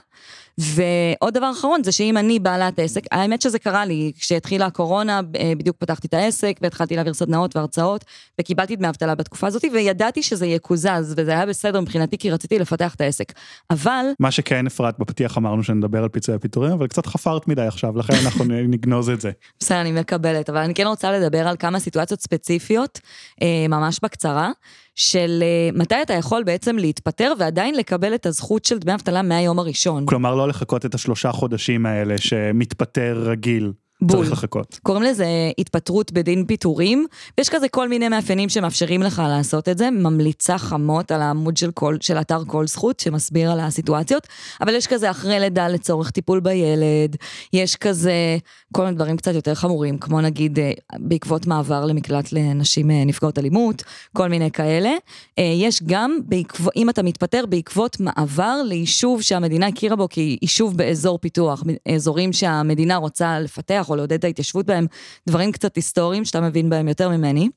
ועוד 0.57 1.33
דבר 1.33 1.51
אחרון 1.51 1.83
זה 1.83 1.91
שאם 1.91 2.17
אני 2.17 2.39
בעלת 2.39 2.79
עסק, 2.79 3.03
האמת 3.11 3.41
שזה 3.41 3.59
קרה 3.59 3.85
לי, 3.85 4.11
כשהתחילה 4.19 4.65
הקורונה, 4.65 5.21
אה, 5.39 5.53
בדיוק 5.57 5.77
פתחתי 5.77 6.07
את 6.07 6.13
העסק 6.13 6.59
והתחלתי 6.61 6.95
להעביר 6.95 7.13
סדנאות 7.13 7.55
והרצאות, 7.55 8.05
וקיבלתי 8.41 8.75
דמי 8.75 8.89
אבטלה 8.89 9.15
בתקופה 9.15 9.47
הזאת, 9.47 9.63
וידעתי 9.73 10.23
שזה 10.23 10.45
יקוזז, 10.45 11.13
וזה 11.17 11.31
היה 11.31 11.45
בסדר 11.45 11.81
מבחינתי 11.81 12.17
כי 12.17 12.31
רציתי 12.31 12.59
לפתח 12.59 12.95
את 12.95 13.01
העסק. 13.01 13.33
אבל 13.69 14.05
מה 14.19 14.31
שכן 14.31 14.67
אפרת 14.67 14.99
בפתיח 14.99 15.37
אמרנו 15.37 15.63
שנדבר 15.63 16.03
על 16.03 16.09
פיצויי 16.09 16.35
הפיטורים, 16.35 16.71
אבל 16.71 16.87
קצת 16.87 17.05
חפרת 17.05 17.47
מדי 17.47 17.61
עכשיו, 17.61 17.97
לכן 17.97 18.13
אנחנו 18.25 18.45
נגנוז 18.73 19.09
את 19.09 19.21
זה. 19.21 19.31
בסדר, 19.59 19.81
אני 19.81 19.91
מקבלת, 19.91 20.49
אבל 20.49 20.59
אני 20.59 20.73
כן 20.73 20.87
רוצה 20.87 21.11
לדבר 21.11 21.47
על 21.47 21.55
כמה 21.59 21.79
סיטואציות 21.79 22.21
ספציפיות, 22.21 22.99
אה, 23.41 23.65
ממש 23.69 23.99
בקצרה, 24.03 24.51
של 24.95 25.43
אה, 25.43 25.69
מתי 25.73 26.01
אתה 26.01 26.13
יכול 26.13 26.43
בעצם 26.43 26.77
להתפטר 26.77 27.33
ועדיין 27.39 27.75
לקבל 27.75 28.15
את 28.15 28.25
הזכות 28.25 28.65
של 28.65 28.79
דמי 28.79 28.93
אבטלה 28.93 29.21
מהיום 29.21 29.59
הראשון. 29.59 30.05
כלומר, 30.05 30.35
לא 30.35 30.47
לחכות 30.47 30.85
את 30.85 30.95
השלושה 30.95 31.31
חודשים 31.31 31.85
האלה 31.85 32.17
שמתפטר 32.17 33.23
רגיל. 33.25 33.71
בול. 34.07 34.17
צריך 34.17 34.31
לחכות. 34.31 34.79
קוראים 34.83 35.03
לזה 35.03 35.25
התפטרות 35.57 36.11
בדין 36.11 36.45
פיטורים, 36.45 37.05
ויש 37.37 37.49
כזה 37.49 37.69
כל 37.69 37.89
מיני 37.89 38.09
מאפיינים 38.09 38.49
שמאפשרים 38.49 39.03
לך 39.03 39.21
לעשות 39.27 39.69
את 39.69 39.77
זה, 39.77 39.91
ממליצה 39.91 40.57
חמות 40.57 41.11
על 41.11 41.21
העמוד 41.21 41.57
של, 41.57 41.71
כל, 41.71 41.97
של 42.01 42.17
אתר 42.17 42.43
כל 42.47 42.67
זכות 42.67 42.99
שמסביר 42.99 43.51
על 43.51 43.59
הסיטואציות, 43.59 44.27
אבל 44.61 44.75
יש 44.75 44.87
כזה 44.87 45.11
אחרי 45.11 45.39
לידה 45.39 45.67
לצורך 45.67 46.11
טיפול 46.11 46.39
בילד, 46.39 47.15
יש 47.53 47.75
כזה 47.75 48.37
כל 48.73 48.83
מיני 48.83 48.95
דברים 48.95 49.17
קצת 49.17 49.33
יותר 49.33 49.55
חמורים, 49.55 49.97
כמו 49.97 50.21
נגיד 50.21 50.59
אה, 50.59 50.71
בעקבות 50.99 51.47
מעבר 51.47 51.85
למקלט 51.85 52.31
לנשים 52.31 52.91
אה, 52.91 53.05
נפגעות 53.05 53.39
אלימות, 53.39 53.83
כל 54.13 54.27
מיני 54.27 54.51
כאלה. 54.51 54.91
אה, 55.39 55.43
יש 55.43 55.83
גם, 55.85 56.19
בעקב, 56.25 56.67
אם 56.75 56.89
אתה 56.89 57.03
מתפטר 57.03 57.45
בעקבות 57.45 57.99
מעבר 57.99 58.61
ליישוב 58.65 59.21
שהמדינה 59.21 59.67
הכירה 59.67 59.95
בו 59.95 60.07
כיישוב 60.09 60.77
באזור 60.77 61.17
פיתוח, 61.17 61.63
אזורים 61.95 62.33
שהמדינה 62.33 62.95
רוצה 62.95 63.39
לפתח 63.39 63.85
או 63.93 63.97
לעודד 63.97 64.13
את 64.17 64.23
ההתיישבות 64.23 64.65
בהם, 64.65 64.87
דברים 65.29 65.51
קצת 65.51 65.75
היסטוריים 65.75 66.25
שאתה 66.25 66.41
מבין 66.41 66.69
בהם 66.69 66.87
יותר 66.87 67.09
ממני. 67.09 67.49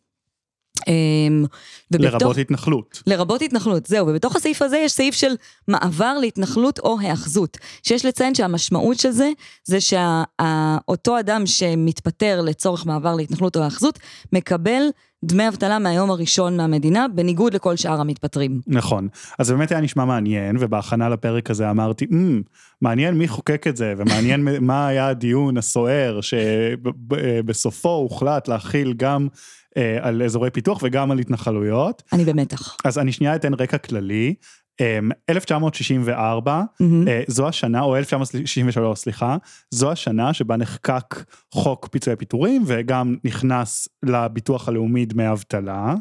אמ, 0.89 1.45
ובתוך- 1.91 2.13
לרבות 2.23 2.39
התנחלות. 2.39 3.03
לרבות 3.07 3.43
התנחלות, 3.43 3.87
זהו, 3.87 4.07
ובתוך 4.07 4.37
הסעיף 4.37 4.63
הזה 4.63 4.79
יש 4.79 4.93
סעיף 4.93 5.15
של 5.15 5.35
מעבר 5.69 6.19
להתנחלות 6.19 6.79
או 6.79 6.97
היאחזות, 7.01 7.59
שיש 7.83 8.05
לציין 8.05 8.35
שהמשמעות 8.35 8.99
של 8.99 9.11
זה, 9.11 9.31
זה 9.65 9.79
שאותו 9.81 11.19
אדם 11.19 11.47
שמתפטר 11.47 12.41
לצורך 12.41 12.87
מעבר 12.87 13.15
להתנחלות 13.15 13.57
או 13.57 13.61
היאחזות, 13.63 13.99
מקבל 14.33 14.83
דמי 15.27 15.49
אבטלה 15.49 15.79
מהיום 15.79 16.11
הראשון 16.11 16.57
מהמדינה, 16.57 17.07
בניגוד 17.15 17.55
לכל 17.55 17.77
שאר 17.77 18.01
המתפטרים. 18.01 18.61
נכון. 18.67 19.09
אז 19.39 19.51
באמת 19.51 19.73
היה 19.73 19.81
נשמע 19.81 20.05
מעניין, 20.05 20.57
ובהכנה 20.61 21.09
לפרק 21.09 21.51
הזה 21.51 21.71
אמרתי, 21.71 22.05
mm, 22.05 22.49
מעניין 22.83 23.15
מי 23.15 23.29
חוקק 23.29 23.67
את 23.67 23.77
זה, 23.77 23.95
ומעניין 23.99 24.49
מה 24.67 24.89
היה 24.89 25.09
הדיון 25.09 25.57
הסוער, 25.57 26.21
שבסופו 26.21 27.89
הוחלט 27.89 28.49
להכיל 28.49 28.95
גם 28.97 29.29
אה, 29.77 29.99
על 30.01 30.23
אזורי 30.23 30.51
פיתוח 30.51 30.81
וגם 30.83 31.11
על 31.11 31.19
התנחלויות. 31.19 32.03
אני 32.13 32.25
במתח. 32.25 32.77
אז 32.85 32.99
אני 32.99 33.13
שנייה 33.13 33.37
אתן 33.37 33.55
רקע 33.55 33.79
כללי. 33.79 34.35
אמ, 34.81 35.11
1964, 35.31 36.63
מהמם. 36.81 37.09
אה, 37.09 37.23
זו 37.27 37.49
השנה, 37.49 37.81
או 37.83 37.97
1963, 37.97 38.99
סליחה, 38.99 39.37
זו 39.71 39.93
השנה 39.93 40.35
שבה 40.35 40.57
נחקק 40.57 41.25
חוק 41.55 41.89
פיצויי 41.89 42.17
פיטורים 42.17 42.63
וגם 42.67 43.17
נכנס 43.25 43.89
לביטוח 44.03 44.69
הלאומי 44.69 45.07
דמי 45.07 45.33
אבטלה. 45.33 45.95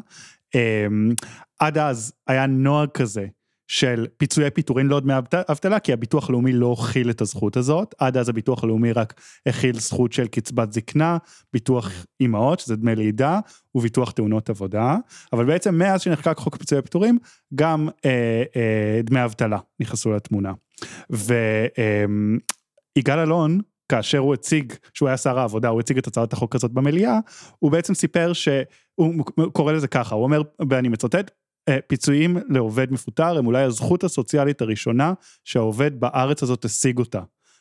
אמ, 0.54 1.12
עד 1.60 1.78
אז 1.78 2.12
היה 2.26 2.46
נוהג 2.46 2.88
כזה 2.90 3.26
של 3.68 4.06
פיצויי 4.16 4.50
פיטורים 4.50 4.86
לא 4.88 5.00
דמי 5.00 5.18
אבט- 5.18 5.34
אבטלה, 5.50 5.78
כי 5.78 5.92
הביטוח 5.92 6.28
הלאומי 6.28 6.52
לא 6.52 6.76
הכיל 6.78 7.10
את 7.10 7.20
הזכות 7.20 7.56
הזאת, 7.56 7.94
עד 7.98 8.16
אז 8.16 8.28
הביטוח 8.28 8.64
הלאומי 8.64 8.92
רק 8.92 9.20
הכיל 9.46 9.78
זכות 9.78 10.12
של 10.12 10.26
קצבת 10.26 10.72
זקנה, 10.72 11.18
ביטוח 11.52 11.90
אימהות, 12.20 12.60
שזה 12.60 12.76
דמי 12.76 12.96
לידה, 12.96 13.40
וביטוח 13.74 14.10
תאונות 14.10 14.50
עבודה, 14.50 14.96
אבל 15.32 15.44
בעצם 15.44 15.74
מאז 15.74 16.00
שנחקק 16.00 16.36
חוק 16.38 16.56
פיצויי 16.56 16.82
פיטורים, 16.82 17.18
גם 17.54 17.88
אה, 18.04 18.42
אה, 18.56 19.00
דמי 19.04 19.24
אבטלה 19.24 19.58
נכנסו 19.80 20.12
לתמונה. 20.12 20.52
ויגאל 22.96 23.18
אלון, 23.18 23.60
כאשר 23.88 24.18
הוא 24.18 24.34
הציג, 24.34 24.72
שהוא 24.94 25.08
היה 25.08 25.16
שר 25.16 25.38
העבודה, 25.38 25.68
הוא 25.68 25.80
הציג 25.80 25.98
את 25.98 26.06
הצעת 26.06 26.32
החוק 26.32 26.54
הזאת 26.54 26.70
במליאה, 26.72 27.18
הוא 27.58 27.70
בעצם 27.72 27.94
סיפר 27.94 28.32
שהוא 28.32 29.24
קורא 29.52 29.72
לזה 29.72 29.88
ככה, 29.88 30.14
הוא 30.14 30.24
אומר, 30.24 30.42
ואני 30.70 30.88
מצטט, 30.88 31.14
"אה, 31.14 31.22
פיצויים 31.86 32.36
לעובד 32.48 32.92
מפוטר 32.92 33.38
הם 33.38 33.46
אולי 33.46 33.62
הזכות 33.62 34.04
הסוציאלית 34.04 34.60
הראשונה 34.60 35.12
שהעובד 35.44 36.00
בארץ 36.00 36.42
הזאת 36.42 36.64
השיג 36.64 36.98
אותה. 36.98 37.20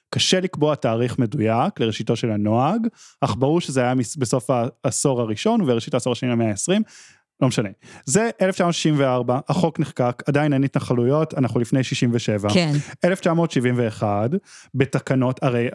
קשה 0.10 0.40
לקבוע 0.40 0.76
תאריך 0.76 1.20
מדויק 1.20 1.80
לראשיתו 1.80 2.16
של 2.16 2.32
הנוהג, 2.32 2.88
אך 3.22 3.36
ברור 3.40 3.62
שזה 3.62 3.82
היה 3.82 3.94
בסוף 4.18 4.50
העשור 4.84 5.22
הראשון 5.22 5.62
ובראשית 5.62 5.94
העשור 5.94 6.14
השני 6.14 6.30
למאה 6.30 6.50
ה-20, 6.50 6.82
לא 7.42 7.48
משנה. 7.48 7.70
זה 8.06 8.30
1964, 8.42 9.40
החוק 9.50 9.80
נחקק, 9.80 10.24
עדיין 10.28 10.54
אין 10.54 10.64
התנחלויות, 10.64 11.34
אנחנו 11.34 11.60
לפני 11.60 11.84
67. 11.84 12.50
כן. 12.54 12.72
1971, 13.06 14.30
בתקנות, 14.76 15.40
הרי 15.44 15.68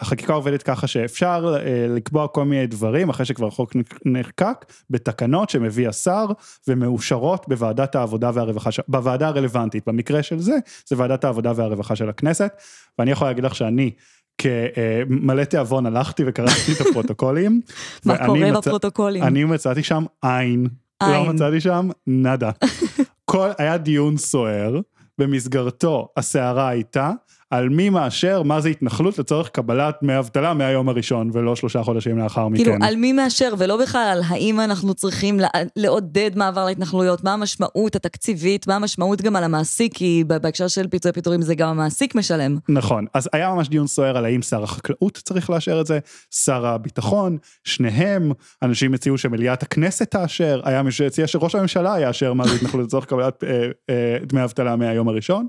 החקיקה 0.00 0.32
עובדת 0.32 0.62
ככה 0.62 0.86
שאפשר 0.86 1.56
אה, 1.60 1.86
לקבוע 1.88 2.28
כל 2.28 2.44
מיני 2.44 2.66
דברים 2.66 3.08
אחרי 3.08 3.26
שכבר 3.26 3.46
החוק 3.46 3.72
נחקק, 4.04 4.64
בתקנות 4.90 5.50
שמביא 5.50 5.88
השר 5.88 6.26
ומאושרות 6.68 7.48
בוועדת 7.48 7.94
העבודה 7.94 8.30
והרווחה, 8.34 8.70
בוועדה 8.88 9.28
הרלוונטית, 9.28 9.82
במקרה 9.86 10.22
של 10.22 10.38
זה, 10.38 10.56
זה 10.86 10.96
ועדת 10.98 11.24
העבודה 11.24 11.52
והרווחה 11.56 11.96
של 11.96 12.08
הכנסת, 12.08 12.52
ואני 12.98 13.10
יכול 13.10 13.26
להגיד 13.28 13.44
לך 13.44 13.54
שאני 13.54 13.90
כמלא 14.38 15.44
תיאבון 15.44 15.86
הלכתי 15.86 16.22
וקראתי 16.26 16.72
את 16.76 16.80
הפרוטוקולים. 16.80 17.60
מה 18.04 18.26
קורה 18.26 18.50
מצא- 18.50 18.60
בפרוטוקולים? 18.60 19.22
אני 19.22 19.44
מצאתי 19.44 19.82
שם 19.82 20.04
עין, 20.22 20.66
לא. 21.02 21.32
מצאתי 21.32 21.60
שם 21.60 21.88
נאדה. 22.06 22.50
כל, 23.24 23.48
היה 23.58 23.78
דיון 23.78 24.16
סוער, 24.16 24.80
במסגרתו 25.18 26.08
הסערה 26.16 26.68
הייתה 26.68 27.10
על 27.50 27.68
מי 27.68 27.90
מאשר 27.90 28.42
מה 28.42 28.60
זה 28.60 28.68
התנחלות 28.68 29.18
לצורך 29.18 29.48
קבלת 29.48 29.96
דמי 30.02 30.18
אבטלה 30.18 30.54
מהיום 30.54 30.88
הראשון 30.88 31.30
ולא 31.32 31.56
שלושה 31.56 31.82
חודשים 31.82 32.18
לאחר 32.18 32.48
מכן. 32.48 32.64
כאילו, 32.64 32.76
על 32.82 32.96
מי 32.96 33.12
מאשר, 33.12 33.54
ולא 33.58 33.76
בכלל 33.82 34.08
על 34.12 34.22
האם 34.28 34.60
אנחנו 34.60 34.94
צריכים 34.94 35.40
לע- 35.40 35.48
לעודד 35.76 36.30
מעבר 36.36 36.64
להתנחלויות, 36.64 37.24
מה 37.24 37.32
המשמעות 37.32 37.96
התקציבית, 37.96 38.66
מה 38.66 38.76
המשמעות 38.76 39.22
גם 39.22 39.36
על 39.36 39.44
המעסיק, 39.44 39.94
כי 39.94 40.24
בהקשר 40.26 40.68
של 40.68 40.88
פיצויי 40.88 41.12
פיטורים 41.12 41.42
זה 41.42 41.54
גם 41.54 41.68
המעסיק 41.68 42.14
משלם. 42.14 42.56
נכון, 42.68 43.06
אז 43.14 43.28
היה 43.32 43.54
ממש 43.54 43.68
דיון 43.68 43.86
סוער 43.86 44.16
על 44.16 44.24
האם 44.24 44.42
שר 44.42 44.62
החקלאות 44.62 45.18
צריך 45.24 45.50
לאשר 45.50 45.80
את 45.80 45.86
זה, 45.86 45.98
שר 46.30 46.66
הביטחון, 46.66 47.38
שניהם, 47.64 48.32
אנשים 48.62 48.94
הציעו 48.94 49.18
שמליאת 49.18 49.62
הכנסת 49.62 50.10
תאשר, 50.10 50.60
היה 50.64 50.82
מי 50.82 50.92
שהציע 50.92 51.26
שראש 51.26 51.54
הממשלה 51.54 52.00
יאשר 52.00 52.32
מה 52.32 52.48
זה 52.48 52.54
התנחלות 52.54 52.86
לצורך 52.86 53.04
קבלת 53.04 53.44
אה, 53.44 53.66
אה, 53.90 54.18
דמי 54.22 54.44
אבטלה 54.44 54.76
מהיום 54.76 55.08
הראשון. 55.08 55.46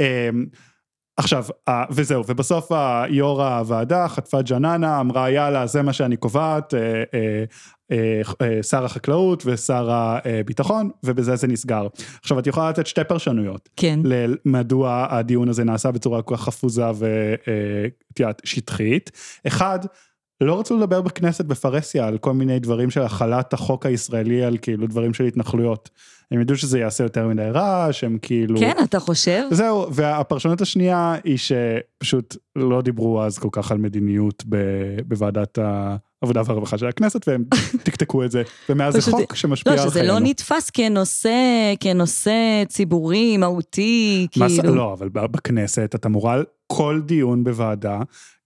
אה, 0.00 0.30
עכשיו, 1.20 1.44
וזהו, 1.90 2.24
ובסוף 2.28 2.70
יו"ר 3.08 3.42
הוועדה 3.42 4.08
חטפה 4.08 4.42
ג'ננה, 4.42 5.00
אמרה 5.00 5.30
יאללה 5.30 5.66
זה 5.66 5.82
מה 5.82 5.92
שאני 5.92 6.16
קובעת, 6.16 6.74
אה, 6.74 7.02
אה, 7.14 8.22
אה, 8.42 8.62
שר 8.62 8.84
החקלאות 8.84 9.42
ושר 9.46 9.88
הביטחון, 9.90 10.90
ובזה 11.04 11.36
זה 11.36 11.46
נסגר. 11.46 11.86
עכשיו 12.20 12.38
את 12.38 12.46
יכולה 12.46 12.70
לתת 12.70 12.86
שתי 12.86 13.04
פרשנויות. 13.04 13.68
כן. 13.76 14.00
למדוע 14.04 15.06
הדיון 15.10 15.48
הזה 15.48 15.64
נעשה 15.64 15.90
בצורה 15.90 16.22
כל 16.22 16.36
כך 16.36 16.42
חפוזה 16.42 16.90
ואת 16.94 18.20
יודעת, 18.20 18.42
שטחית. 18.44 19.10
אחד, 19.46 19.78
לא 20.40 20.60
רצו 20.60 20.76
לדבר 20.76 21.00
בכנסת 21.00 21.44
בפרהסיה 21.44 22.06
על 22.06 22.18
כל 22.18 22.32
מיני 22.32 22.58
דברים 22.58 22.90
של 22.90 23.02
החלת 23.02 23.52
החוק 23.52 23.86
הישראלי 23.86 24.44
על 24.44 24.56
כאילו 24.62 24.86
דברים 24.86 25.14
של 25.14 25.24
התנחלויות. 25.24 25.90
הם 26.30 26.40
ידעו 26.40 26.56
שזה 26.56 26.78
יעשה 26.78 27.04
יותר 27.04 27.28
מדי 27.28 27.42
רעש, 27.42 28.04
הם 28.04 28.18
כאילו... 28.22 28.58
כן, 28.58 28.76
אתה 28.84 29.00
חושב? 29.00 29.42
זהו, 29.50 29.94
והפרשנות 29.94 30.60
השנייה 30.60 31.14
היא 31.24 31.38
שפשוט 31.38 32.36
לא 32.56 32.82
דיברו 32.82 33.22
אז 33.22 33.38
כל 33.38 33.48
כך 33.52 33.72
על 33.72 33.78
מדיניות 33.78 34.44
ב- 34.48 35.00
בוועדת 35.06 35.58
העבודה 35.58 36.42
והרווחה 36.46 36.78
של 36.78 36.86
הכנסת, 36.86 37.28
והם 37.28 37.44
תקתקו 37.84 38.24
את 38.24 38.30
זה, 38.30 38.42
ומאז 38.68 38.94
זה 38.94 39.10
חוק 39.10 39.34
שמשפיע 39.34 39.74
לא, 39.74 39.82
על 39.82 39.88
שזה 39.88 40.00
חיינו. 40.00 40.14
לא 40.14 40.20
נתפס 40.20 40.70
כנושא, 40.70 41.30
כנושא 41.80 42.64
ציבורי, 42.68 43.36
מהותי, 43.36 44.26
כאילו. 44.30 44.74
לא, 44.74 44.92
אבל 44.92 45.08
בכנסת 45.08 45.94
אתה 45.94 46.08
אמורה 46.08 46.42
כל 46.66 47.00
דיון 47.04 47.44
בוועדה, 47.44 48.00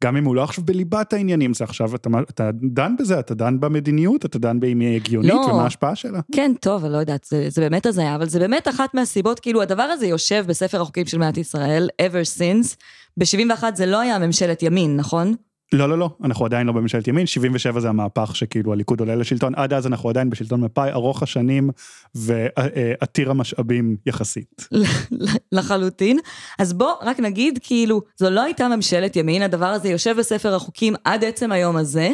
גם 0.05 0.17
אם 0.17 0.25
הוא 0.25 0.35
לא 0.35 0.43
עכשיו 0.43 0.65
בליבת 0.65 1.13
העניינים, 1.13 1.55
זה 1.55 1.65
עכשיו, 1.65 1.95
אתה, 1.95 2.09
אתה 2.31 2.51
דן 2.63 2.95
בזה, 2.99 3.19
אתה 3.19 3.35
דן 3.35 3.61
במדיניות, 3.61 4.25
אתה 4.25 4.39
דן 4.39 4.61
באם 4.61 4.81
היא 4.81 4.97
הגיונית 4.97 5.33
לא. 5.33 5.37
ומה 5.37 5.63
ההשפעה 5.63 5.97
שלה. 5.97 6.21
כן, 6.33 6.53
טוב, 6.61 6.85
אני 6.85 6.93
לא 6.93 6.99
יודעת, 6.99 7.25
זה, 7.25 7.47
זה 7.51 7.61
באמת 7.61 7.87
הזיה, 7.87 8.15
אבל 8.15 8.29
זה 8.29 8.39
באמת 8.39 8.69
אחת 8.69 8.95
מהסיבות, 8.95 9.41
כאילו, 9.41 9.63
הדבר 9.63 9.83
הזה 9.83 10.07
יושב 10.07 10.45
בספר 10.49 10.81
החוקים 10.81 11.07
של 11.07 11.19
מדינת 11.19 11.39
ישראל, 11.39 11.89
ever 12.03 12.39
since. 12.39 12.77
ב-71 13.17 13.65
זה 13.75 13.87
לא 13.87 14.01
היה 14.01 14.19
ממשלת 14.19 14.63
ימין, 14.63 14.97
נכון? 14.97 15.35
לא, 15.73 15.89
לא, 15.89 15.99
לא, 15.99 16.11
אנחנו 16.25 16.45
עדיין 16.45 16.67
לא 16.67 16.73
בממשלת 16.73 17.09
ימין, 17.09 17.27
77 17.27 17.81
זה 17.81 17.89
המהפך 17.89 18.37
שכאילו 18.37 18.73
הליכוד 18.73 19.01
עולה 19.01 19.15
לשלטון, 19.15 19.55
עד 19.55 19.73
אז 19.73 19.87
אנחנו 19.87 20.09
עדיין 20.09 20.31
בשלטון 20.31 20.61
מפא"י 20.61 20.91
ארוך 20.91 21.23
השנים 21.23 21.71
ועתיר 22.15 23.31
המשאבים 23.31 23.97
יחסית. 24.07 24.69
לחלוטין. 25.53 26.19
אז 26.59 26.73
בוא 26.73 26.93
רק 27.03 27.21
נגיד, 27.21 27.59
כאילו, 27.63 28.03
זו 28.17 28.31
לא 28.31 28.43
הייתה 28.43 28.69
ממשלת 28.69 29.17
ימין, 29.17 29.43
הדבר 29.43 29.67
הזה 29.67 29.89
יושב 29.89 30.17
בספר 30.19 30.55
החוקים 30.55 30.95
עד 31.05 31.25
עצם 31.25 31.53
היום 31.53 31.77
הזה, 31.77 32.13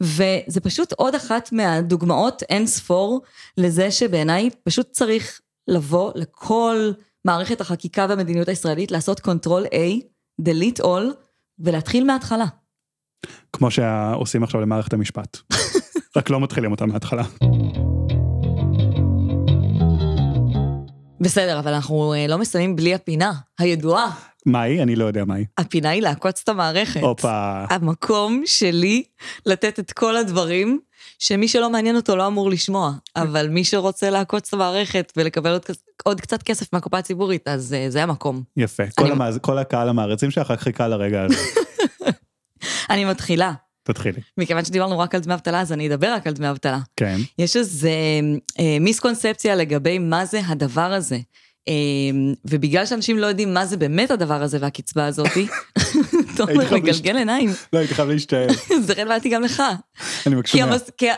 וזה 0.00 0.60
פשוט 0.62 0.92
עוד 0.92 1.14
אחת 1.14 1.52
מהדוגמאות 1.52 2.42
אין 2.42 2.66
ספור 2.66 3.20
לזה 3.56 3.90
שבעיניי 3.90 4.50
פשוט 4.64 4.90
צריך 4.90 5.40
לבוא 5.68 6.12
לכל 6.14 6.90
מערכת 7.24 7.60
החקיקה 7.60 8.06
והמדיניות 8.08 8.48
הישראלית, 8.48 8.90
לעשות 8.90 9.20
control 9.20 9.64
A, 9.64 10.02
delete 10.42 10.82
all, 10.82 11.14
ולהתחיל 11.58 12.04
מההתחלה. 12.04 12.46
כמו 13.52 13.70
שעושים 13.70 14.42
עכשיו 14.42 14.60
למערכת 14.60 14.92
המשפט. 14.92 15.38
רק 16.16 16.30
לא 16.30 16.40
מתחילים 16.40 16.70
אותה 16.70 16.86
מההתחלה. 16.86 17.22
בסדר, 21.20 21.58
אבל 21.58 21.72
אנחנו 21.74 22.14
אה, 22.14 22.26
לא 22.26 22.38
מסיימים 22.38 22.76
בלי 22.76 22.94
הפינה 22.94 23.32
הידועה. 23.58 24.10
מהי? 24.46 24.82
אני 24.82 24.96
לא 24.96 25.04
יודע 25.04 25.24
מהי. 25.24 25.44
הפינה 25.58 25.90
היא 25.90 26.02
לעקוץ 26.02 26.40
את 26.44 26.48
המערכת. 26.48 27.00
הופה. 27.00 27.64
המקום 27.70 28.42
שלי 28.46 29.02
לתת 29.46 29.78
את 29.78 29.92
כל 29.92 30.16
הדברים 30.16 30.80
שמי 31.18 31.48
שלא 31.48 31.70
מעניין 31.70 31.96
אותו 31.96 32.16
לא 32.16 32.26
אמור 32.26 32.50
לשמוע, 32.50 32.92
אבל 33.16 33.48
מי 33.48 33.64
שרוצה 33.64 34.10
לעקוץ 34.10 34.48
את 34.48 34.54
המערכת 34.54 35.12
ולקבל 35.16 35.50
עוד, 35.50 35.62
עוד 36.04 36.20
קצת 36.20 36.42
כסף 36.42 36.72
מהקופה 36.72 36.98
הציבורית, 36.98 37.48
אז 37.48 37.74
אה, 37.74 37.90
זה 37.90 38.02
המקום. 38.02 38.42
יפה. 38.56 38.82
כל, 38.98 39.12
המאז... 39.12 39.38
כל 39.42 39.58
הקהל 39.58 39.88
המעריצים 39.88 40.30
שלך 40.30 40.50
רק 40.50 40.60
חיכה 40.60 40.88
לרגע 40.88 41.22
הזה. 41.22 41.36
אני 42.90 43.04
מתחילה. 43.04 43.52
תתחילי. 43.82 44.20
מכיוון 44.38 44.64
שדיברנו 44.64 44.98
רק 44.98 45.14
על 45.14 45.20
דמי 45.20 45.34
אבטלה, 45.34 45.60
אז 45.60 45.72
אני 45.72 45.88
אדבר 45.88 46.12
רק 46.12 46.26
על 46.26 46.32
דמי 46.32 46.50
אבטלה. 46.50 46.78
כן. 46.96 47.16
יש 47.38 47.56
איזה 47.56 47.90
אה, 48.58 48.76
מיסקונספציה 48.80 49.54
לגבי 49.54 49.98
מה 49.98 50.24
זה 50.24 50.40
הדבר 50.46 50.92
הזה. 50.92 51.18
אה, 51.68 51.74
ובגלל 52.44 52.86
שאנשים 52.86 53.18
לא 53.18 53.26
יודעים 53.26 53.54
מה 53.54 53.66
זה 53.66 53.76
באמת 53.76 54.10
הדבר 54.10 54.42
הזה 54.42 54.58
והקצבה 54.60 55.06
הזאתי, 55.06 55.46
תומר 56.36 56.74
מגלגל 56.74 57.16
עיניים, 57.16 57.50
לא, 57.72 57.78
הייתי 57.78 57.94
חייב 57.94 58.08
להשתעל. 58.08 58.48
זה 58.86 58.92
רלוונטי 58.92 59.28
גם 59.28 59.42
לך. 59.42 59.62
אני 60.26 60.34
מקשיב. 60.34 60.66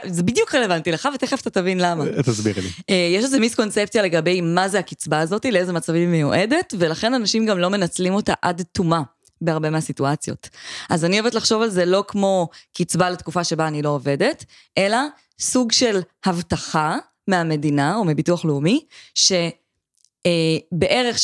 זה 0.06 0.22
בדיוק 0.22 0.54
רלוונטי 0.54 0.92
לך, 0.92 1.08
ותכף 1.14 1.40
אתה 1.40 1.50
תבין 1.50 1.78
למה. 1.80 2.04
תסבירי 2.22 2.62
לי. 2.62 2.68
אה, 2.90 3.08
יש 3.16 3.24
איזו 3.24 3.40
מיסקונספציה 3.40 4.02
לגבי 4.02 4.40
מה 4.40 4.68
זה 4.68 4.78
הקצבה 4.78 5.20
הזאת, 5.20 5.44
לאיזה 5.44 5.72
מצבים 5.72 6.02
היא 6.02 6.08
מיועדת, 6.08 6.74
ולכן 6.78 7.14
אנשים 7.14 7.46
גם 7.46 7.58
לא 7.58 7.70
מנצלים 7.70 8.14
אותה 8.14 8.34
עד 8.42 8.62
תומה. 8.72 9.02
בהרבה 9.40 9.70
מהסיטואציות. 9.70 10.48
אז 10.90 11.04
אני 11.04 11.20
אוהבת 11.20 11.34
לחשוב 11.34 11.62
על 11.62 11.70
זה 11.70 11.84
לא 11.84 12.04
כמו 12.08 12.48
קצבה 12.76 13.10
לתקופה 13.10 13.44
שבה 13.44 13.68
אני 13.68 13.82
לא 13.82 13.88
עובדת, 13.88 14.44
אלא 14.78 14.98
סוג 15.40 15.72
של 15.72 16.00
הבטחה 16.24 16.96
מהמדינה 17.28 17.96
או 17.96 18.04
מביטוח 18.04 18.44
לאומי, 18.44 18.84
שבערך 19.14 21.16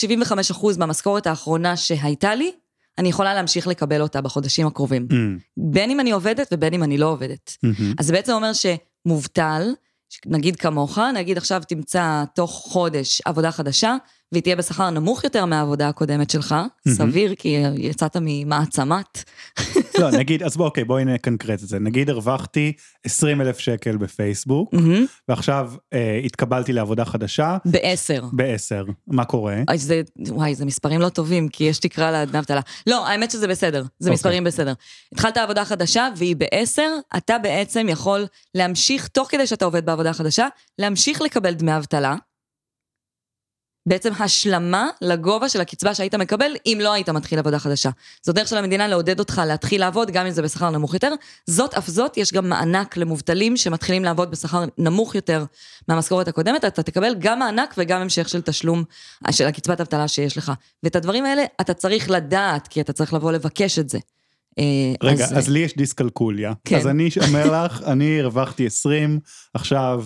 75% 0.52 0.79
מהמשכורת 0.79 1.26
האחרונה 1.26 1.76
שהייתה 1.76 2.35
לי, 2.35 2.52
אני 2.98 3.09
יכולה 3.09 3.35
להמשיך 3.35 3.66
לקבל 3.66 4.02
אותה 4.02 4.20
בחודשים 4.20 4.66
הקרובים. 4.66 5.09
אמ, 5.12 5.38
בין 5.57 5.90
אם 5.90 6.00
אני 6.00 6.11
עובדת 6.11 6.48
ובין 6.52 6.74
אם 6.74 6.83
אני 6.83 6.98
לא 6.98 7.07
עובדת. 7.07 7.57
אמ, 7.64 7.70
אז 7.98 8.07
זה 8.07 8.12
בעצם 8.12 8.33
אומר 8.33 8.50
שמובטל, 8.52 9.74
נגיד 10.26 10.57
כמוך, 10.57 10.98
נגיד 10.98 11.37
עכשיו 11.37 11.62
תמצא 11.68 12.24
תוך 12.35 12.50
חודש 12.50 13.22
עבודה 13.24 13.52
חדשה, 13.52 13.96
והיא 14.33 14.43
תהיה 14.43 14.57
בשכר 14.57 14.91
נמוך 14.91 15.25
יותר 15.25 15.45
מהעבודה 15.45 15.89
הקודמת 15.89 16.31
שלך, 16.31 16.55
סביר, 16.89 17.35
כי 17.35 17.62
יצאת 17.77 18.17
ממעצמת. 18.21 19.25
לא, 19.99 20.11
נגיד, 20.11 20.43
אז 20.43 20.57
בוא, 20.57 20.65
אוקיי, 20.65 20.85
בואי 20.85 21.05
נקנקרט 21.05 21.62
את 21.62 21.69
זה. 21.69 21.79
נגיד 21.79 22.11
הרווחתי 22.11 22.73
20 23.05 23.41
אלף 23.41 23.59
שקל 23.59 23.97
בפייסבוק, 23.97 24.75
ועכשיו 25.29 25.73
אה, 25.93 26.21
התקבלתי 26.25 26.73
לעבודה 26.73 27.05
חדשה 27.05 27.57
בעשר. 27.65 28.25
בעשר. 28.33 28.85
מה 29.07 29.25
קורה? 29.25 29.62
אוי, 29.69 29.79
זה, 29.79 30.03
וואי, 30.29 30.55
זה 30.55 30.65
מספרים 30.65 31.01
לא 31.01 31.09
טובים, 31.09 31.49
כי 31.49 31.65
יש 31.65 31.79
תקרה 31.79 32.23
לדמי 32.23 32.39
אבטלה. 32.39 32.61
לא, 32.87 33.07
האמת 33.07 33.31
שזה 33.31 33.49
בסדר, 33.49 33.83
זה 33.83 33.89
אוקיי. 34.01 34.15
מספרים 34.15 34.45
בסדר. 34.45 34.73
התחלת 35.12 35.37
עבודה 35.37 35.65
חדשה 35.65 36.09
והיא 36.17 36.37
בעשר, 36.37 36.91
אתה 37.17 37.39
בעצם 37.39 37.87
יכול 37.89 38.27
להמשיך, 38.55 39.09
תוך 39.09 39.29
כדי 39.31 39.47
שאתה 39.47 39.65
עובד 39.65 39.87
בעבודה 39.87 40.12
חדשה, 40.12 40.47
להמשיך 40.79 41.23
לקבל 41.23 41.55
דמי 41.55 41.77
אבטלה. 41.77 42.17
בעצם 43.87 44.12
השלמה 44.20 44.88
לגובה 45.01 45.49
של 45.49 45.61
הקצבה 45.61 45.94
שהיית 45.94 46.14
מקבל 46.14 46.53
אם 46.66 46.79
לא 46.83 46.92
היית 46.92 47.09
מתחיל 47.09 47.38
עבודה 47.38 47.59
חדשה. 47.59 47.90
זו 48.22 48.33
דרך 48.33 48.49
של 48.49 48.57
המדינה 48.57 48.88
לעודד 48.88 49.18
אותך 49.18 49.42
להתחיל 49.46 49.81
לעבוד, 49.81 50.11
גם 50.11 50.27
אם 50.27 50.33
זה 50.33 50.42
בשכר 50.42 50.70
נמוך 50.70 50.94
יותר. 50.94 51.12
זאת 51.46 51.75
אף 51.75 51.88
זאת, 51.88 52.16
יש 52.16 52.33
גם 52.33 52.49
מענק 52.49 52.96
למובטלים 52.96 53.57
שמתחילים 53.57 54.05
לעבוד 54.05 54.31
בשכר 54.31 54.64
נמוך 54.79 55.14
יותר 55.14 55.44
מהמשכורת 55.88 56.29
הקודמת, 56.29 56.64
אתה 56.64 56.83
תקבל 56.83 57.14
גם 57.18 57.38
מענק 57.38 57.75
וגם 57.79 58.01
המשך 58.01 58.29
של 58.29 58.40
תשלום 58.40 58.85
של 59.31 59.46
הקצבת 59.46 59.81
אבטלה 59.81 60.09
שיש 60.09 60.38
לך. 60.38 60.53
ואת 60.83 60.96
הדברים 60.96 61.25
האלה 61.25 61.42
אתה 61.61 61.75
צריך 61.75 62.11
לדעת, 62.11 62.68
כי 62.68 62.81
אתה 62.81 62.92
צריך 62.92 63.14
לבוא 63.14 63.33
לבקש 63.33 63.79
את 63.79 63.88
זה. 63.88 63.99
אה, 64.59 64.64
רגע, 65.03 65.25
אז, 65.25 65.38
אז 65.38 65.49
לי 65.49 65.59
יש 65.59 65.77
דיסקלקוליה. 65.77 66.53
כן. 66.64 66.77
אז 66.77 66.87
אני 66.87 67.09
אומר 67.29 67.64
לך, 67.64 67.83
אני 67.87 68.20
הרווחתי 68.20 68.66
20, 68.66 69.20
עכשיו 69.55 70.05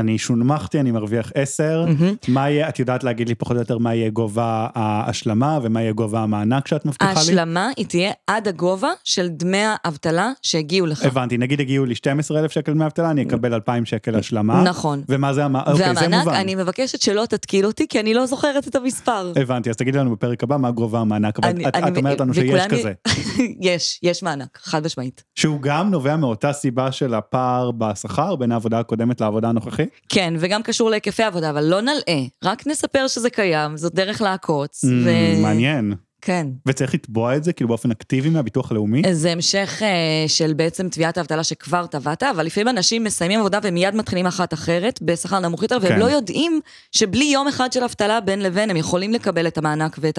אני 0.00 0.18
שונמכתי, 0.18 0.80
אני 0.80 0.90
מרוויח 0.90 1.32
10. 1.34 1.84
מהמם. 1.86 2.14
מה 2.28 2.50
יהיה, 2.50 2.68
את 2.68 2.78
יודעת 2.78 3.04
להגיד 3.04 3.28
לי 3.28 3.34
פחות 3.34 3.56
או 3.56 3.60
יותר 3.62 3.78
מה 3.78 3.94
יהיה 3.94 4.10
גובה 4.10 4.66
ההשלמה 4.74 5.58
ומה 5.62 5.80
יהיה 5.82 5.92
גובה 5.92 6.20
המענק 6.20 6.66
שאת 6.68 6.86
מבטיחה 6.86 7.12
לי? 7.12 7.18
ההשלמה 7.18 7.68
היא 7.76 7.86
תהיה 7.86 8.10
עד 8.26 8.48
הגובה 8.48 8.88
של 9.04 9.28
דמי 9.28 9.62
האבטלה 9.84 10.30
שהגיעו 10.42 10.86
לך. 10.86 11.04
הבנתי, 11.04 11.38
נגיד 11.38 11.60
הגיעו 11.60 11.84
לי 11.84 11.94
12,000 11.94 12.50
שקל 12.50 12.72
דמי 12.72 12.84
אבטלה, 12.84 13.10
אני 13.10 13.22
אקבל 13.22 13.54
2,000 13.54 13.84
שקל 13.84 14.16
השלמה. 14.16 14.62
נכון. 14.62 15.02
ומה 15.08 15.32
זה 15.32 15.44
המענק? 15.44 15.66
אוקיי, 15.68 15.94
זה 15.94 16.00
והמענק, 16.00 16.24
מובן. 16.24 16.34
אני 16.36 16.54
מבקשת 16.54 17.00
שלא 17.00 17.26
תתקיל 17.28 17.66
אותי, 17.66 17.88
כי 17.88 18.00
אני 18.00 18.14
לא 18.14 18.26
זוכרת 18.26 18.68
את 18.68 18.74
המספר. 18.76 19.32
הבנתי, 19.36 19.70
אז 19.70 19.76
תגידי 19.76 19.98
לנו 19.98 20.10
בפרק 20.10 20.42
הבא 20.42 20.56
מה 20.56 20.70
גובה 20.70 21.00
המענק, 21.00 21.38
אבל 21.38 21.48
אני- 21.48 21.68
את, 21.68 21.76
אני- 21.76 21.88
את 21.92 21.96
אומרת 21.96 22.20
לנו 22.20 22.34
שיש 22.34 22.66
כזה. 22.66 22.92
יש, 23.60 24.00
יש 24.02 24.22
מענק, 24.22 24.58
חד 24.62 24.84
משמעית. 24.84 25.24
שהוא 25.34 25.60
גם 25.62 25.90
נובע 25.90 26.16
מאותה 26.16 26.52
סיבה 26.52 26.92
של 26.92 27.14
הפער 27.14 27.70
בשכר 27.70 28.36
בין 28.36 28.52
העבודה 28.52 28.78
הקודמת 28.78 29.20
לעבודה 29.20 29.48
הנוכחית? 29.48 29.88
כן, 30.08 30.34
וגם 30.38 30.62
קשור 30.62 30.90
להיקפי 30.90 31.22
עבודה, 31.22 31.50
אבל 31.50 31.64
לא 31.64 31.80
נלאה, 31.80 32.22
רק 32.44 32.66
נספר 32.66 33.08
שזה 33.08 33.30
קיים, 33.30 33.76
זאת 33.76 33.94
דרך 33.94 34.20
לעקוץ. 34.20 34.84
ו... 34.84 35.08
Mm, 35.08 35.42
מעניין. 35.42 35.94
כן. 36.22 36.46
וצריך 36.66 36.94
לתבוע 36.94 37.36
את 37.36 37.44
זה 37.44 37.52
כאילו 37.52 37.68
באופן 37.68 37.90
אקטיבי 37.90 38.30
מהביטוח 38.30 38.70
הלאומי? 38.70 39.02
זה 39.12 39.32
המשך 39.32 39.82
אה, 39.82 40.24
של 40.28 40.52
בעצם 40.54 40.88
תביעת 40.88 41.18
האבטלה 41.18 41.44
שכבר 41.44 41.86
תבעת, 41.86 42.22
אבל 42.22 42.46
לפעמים 42.46 42.68
אנשים 42.68 43.04
מסיימים 43.04 43.40
עבודה 43.40 43.58
ומיד 43.62 43.94
מתחילים 43.94 44.26
אחת 44.26 44.54
אחרת, 44.54 45.02
בשכר 45.02 45.38
נמוך 45.38 45.62
יותר, 45.62 45.78
והם 45.82 45.92
כן. 45.92 45.98
לא 45.98 46.04
יודעים 46.04 46.60
שבלי 46.92 47.24
יום 47.24 47.48
אחד 47.48 47.72
של 47.72 47.84
אבטלה 47.84 48.20
בין 48.20 48.42
לבין, 48.42 48.70
הם 48.70 48.76
יכולים 48.76 49.12
לקבל 49.12 49.46
את 49.46 49.58
המענק 49.58 49.96
ואת 50.00 50.18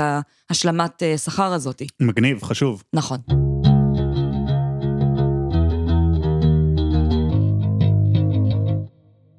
ההשלמת 0.49 1.03
אה, 1.03 1.17
שכר 1.17 1.53
הזאת. 1.53 1.81
מגניב, 1.99 2.43
חשוב. 2.43 2.84
נכון. 2.93 3.51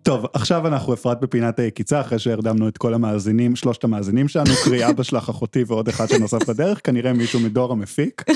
טוב, 0.02 0.26
עכשיו 0.32 0.66
אנחנו 0.66 0.94
אפרת 0.94 1.20
בפינת 1.20 1.58
היקיצה, 1.58 2.00
אחרי 2.00 2.18
שהרדמנו 2.18 2.68
את 2.68 2.78
כל 2.78 2.94
המאזינים, 2.94 3.56
שלושת 3.56 3.84
המאזינים 3.84 4.28
שלנו, 4.28 4.50
קרי 4.64 4.86
אבא 4.90 5.02
שלך, 5.02 5.28
אחותי 5.28 5.64
ועוד 5.66 5.88
אחד 5.88 6.08
שנוסף 6.08 6.48
בדרך, 6.48 6.80
כנראה 6.84 7.12
מישהו 7.12 7.40
מדור 7.40 7.72
המפיק. 7.72 8.22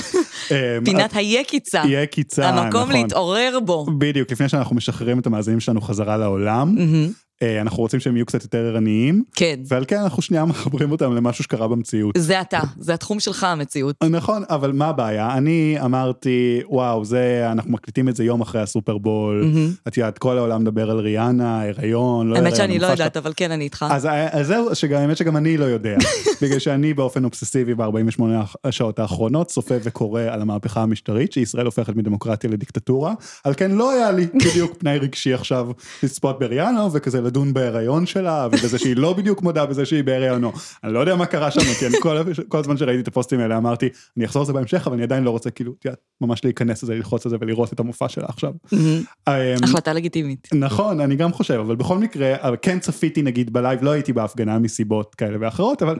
אמ, 0.51 0.85
פינת 0.85 1.11
היקיצה, 1.15 1.83
יקיצה, 1.87 2.49
המקום 2.49 2.81
נכון. 2.81 2.93
להתעורר 2.93 3.59
בו. 3.65 3.85
בדיוק, 3.97 4.31
לפני 4.31 4.49
שאנחנו 4.49 4.75
משחררים 4.75 5.19
את 5.19 5.27
המאזינים 5.27 5.59
שלנו 5.59 5.81
חזרה 5.81 6.17
לעולם. 6.17 6.75
אה, 6.79 7.07
אנחנו 7.43 7.77
רוצים 7.77 7.99
שהם 7.99 8.15
יהיו 8.15 8.25
קצת 8.25 8.43
יותר 8.43 8.57
ערניים, 8.57 9.23
כן, 9.35 9.59
ועל 9.67 9.85
כן 9.87 9.97
אנחנו 9.97 10.21
שנייה 10.21 10.45
מחברים 10.45 10.91
אותם 10.91 11.15
למשהו 11.15 11.43
שקרה 11.43 11.67
במציאות. 11.67 12.15
זה 12.17 12.41
אתה, 12.41 12.59
זה 12.79 12.93
התחום 12.93 13.19
שלך 13.19 13.43
המציאות. 13.43 13.95
נכון, 14.09 14.43
אבל 14.49 14.71
מה 14.71 14.87
הבעיה? 14.87 15.37
אני 15.37 15.77
אמרתי, 15.85 16.61
וואו, 16.67 17.05
זה, 17.05 17.47
אנחנו 17.51 17.71
מקליטים 17.71 18.09
את 18.09 18.15
זה 18.15 18.23
יום 18.23 18.41
אחרי 18.41 18.61
הסופרבול. 18.61 19.51
את 19.87 19.97
יודעת, 19.97 20.17
כל 20.17 20.37
העולם 20.37 20.61
מדבר 20.61 20.91
על 20.91 20.99
ריאנה, 20.99 21.63
הריון, 21.63 22.27
לא 22.27 22.35
האמת 22.35 22.45
הריון, 22.45 22.57
שאני 22.57 22.79
לא. 22.79 22.87
יודעת, 22.87 23.17
אבל 23.17 23.33
כן, 23.35 23.51
אני 23.51 23.63
איתך. 23.63 23.85
אז, 23.89 24.07
אז 24.31 24.47
זהו, 24.47 24.75
שגם, 24.75 25.01
האמת 25.01 25.17
שגם 25.17 25.37
אני 25.37 25.57
לא 25.57 25.65
יודע, 25.65 25.97
בגלל 26.41 26.59
שאני 26.59 26.93
באופן 26.93 27.23
אובססיבי 27.23 27.75
ב-48 27.75 28.21
השעות 28.63 28.99
האחרונות 28.99 29.47
צופה 29.47 29.75
וקורא 29.83 30.21
על 30.21 30.41
המהפכה 30.41 30.81
המשטרית, 30.81 31.33
שישראל 31.33 31.65
הופכת 31.65 31.95
מדמוקרטיה 31.95 32.49
לדיקטטורה, 32.49 33.13
על 33.43 33.53
כן 33.53 33.71
לא 33.71 33.91
היה 33.91 34.11
לי 34.11 34.27
בדיוק 34.33 34.77
פנאי 34.77 34.97
רגשי 34.97 35.33
עכשיו 35.33 35.67
לצפות 36.03 36.39
בריהאנה, 36.39 36.87
וכזה 36.93 37.21
לדון 37.27 37.53
בהיריון 37.53 38.05
שלה, 38.05 38.47
ובזה 38.51 38.79
שהיא 38.79 38.95
לא 38.95 39.13
בדיוק 39.13 39.41
מודה 39.41 39.65
בזה 39.65 39.85
שהיא 39.85 40.03
בהיריונו. 40.03 40.51
אני 40.83 40.93
לא 40.93 40.99
יודע 40.99 41.15
מה 41.15 41.25
קרה 41.25 41.51
שם, 41.51 41.61
כי 41.79 41.87
אני 41.87 41.95
כל, 42.01 42.17
כל 42.47 42.57
הזמן 42.57 42.77
שראיתי 42.77 43.01
את 43.01 43.07
הפוסטים 43.07 43.39
האלה 43.39 43.57
אמרתי, 43.57 43.89
אני 44.17 44.25
אחזור 44.25 44.43
לזה 44.43 44.53
בהמשך, 44.53 44.87
אבל 44.87 44.95
אני 44.95 45.03
עדיין 45.03 45.23
לא 45.23 45.29
רוצה 45.29 45.49
כאילו, 45.49 45.73
את 45.79 45.85
יודעת, 45.85 45.99
ממש 46.21 46.43
להיכנס 46.43 46.83
לזה, 46.83 46.95
ללחוץ 46.95 47.25
על 47.25 47.29
זה 47.29 47.37
ולראות 47.41 47.73
את 47.73 47.79
המופע 47.79 48.09
שלה 48.09 48.25
עכשיו. 48.27 48.53
מהמם. 48.71 49.03
אמ, 49.27 49.33
החלטה 49.63 49.93
לגיטימית. 49.93 50.47
נכון, 50.53 50.99
אני 50.99 51.15
גם 51.15 51.33
חושב, 51.33 51.53
אבל 51.53 51.75
בכל 51.75 51.97
מקרה, 51.97 52.57
כן 52.61 52.79
צפיתי 52.79 53.21
נגיד 53.21 53.53
בלייב, 53.53 53.83
לא 53.83 53.89
הייתי 53.89 54.13
בהפגנה 54.13 54.59
מסיבות 54.59 55.15
כאלה 55.15 55.37
ואחרות, 55.41 55.81
אבל 55.81 55.97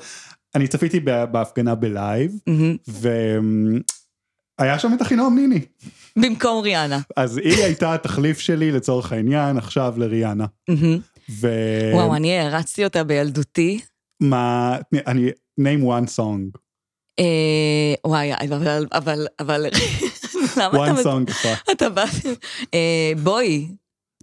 אני 0.55 0.67
צפיתי 0.67 0.99
בהפגנה 1.31 1.75
בלייב, 1.75 2.31
מהמם. 2.47 3.79
והיה 4.59 4.79
שם 4.79 4.91
את 4.93 5.01
אחינועם 5.01 5.35
ניני. 5.35 5.61
במקום 6.15 6.63
ריאנה. 6.63 6.99
אז 7.15 7.37
היא 7.37 7.63
הייתה 7.63 7.93
התחליף 7.93 8.39
שלי 8.39 8.71
לצורך 8.71 9.11
העניין 9.11 9.57
עכשיו 9.57 9.93
לריאנה. 9.97 10.45
ומה, 11.29 11.95
וואו, 11.95 12.15
אני 12.15 12.37
הערצתי 12.37 12.83
אותה 12.83 13.03
בילדותי. 13.03 13.79
אני, 15.07 15.29
name 15.61 15.83
one 15.83 16.17
song, 16.17 16.59
אה, 17.19 17.93
וואי, 18.05 18.33
אבל, 18.33 18.85
אבל, 18.91 19.27
אבל, 19.39 19.65
למה 20.57 20.87
one 20.87 20.99
אתה... 20.99 21.01
song 21.01 21.31
אפרת. 21.31 21.57
אתה 21.71 21.89
בא... 21.89 22.05
אה, 22.73 23.11
בואי. 23.23 23.67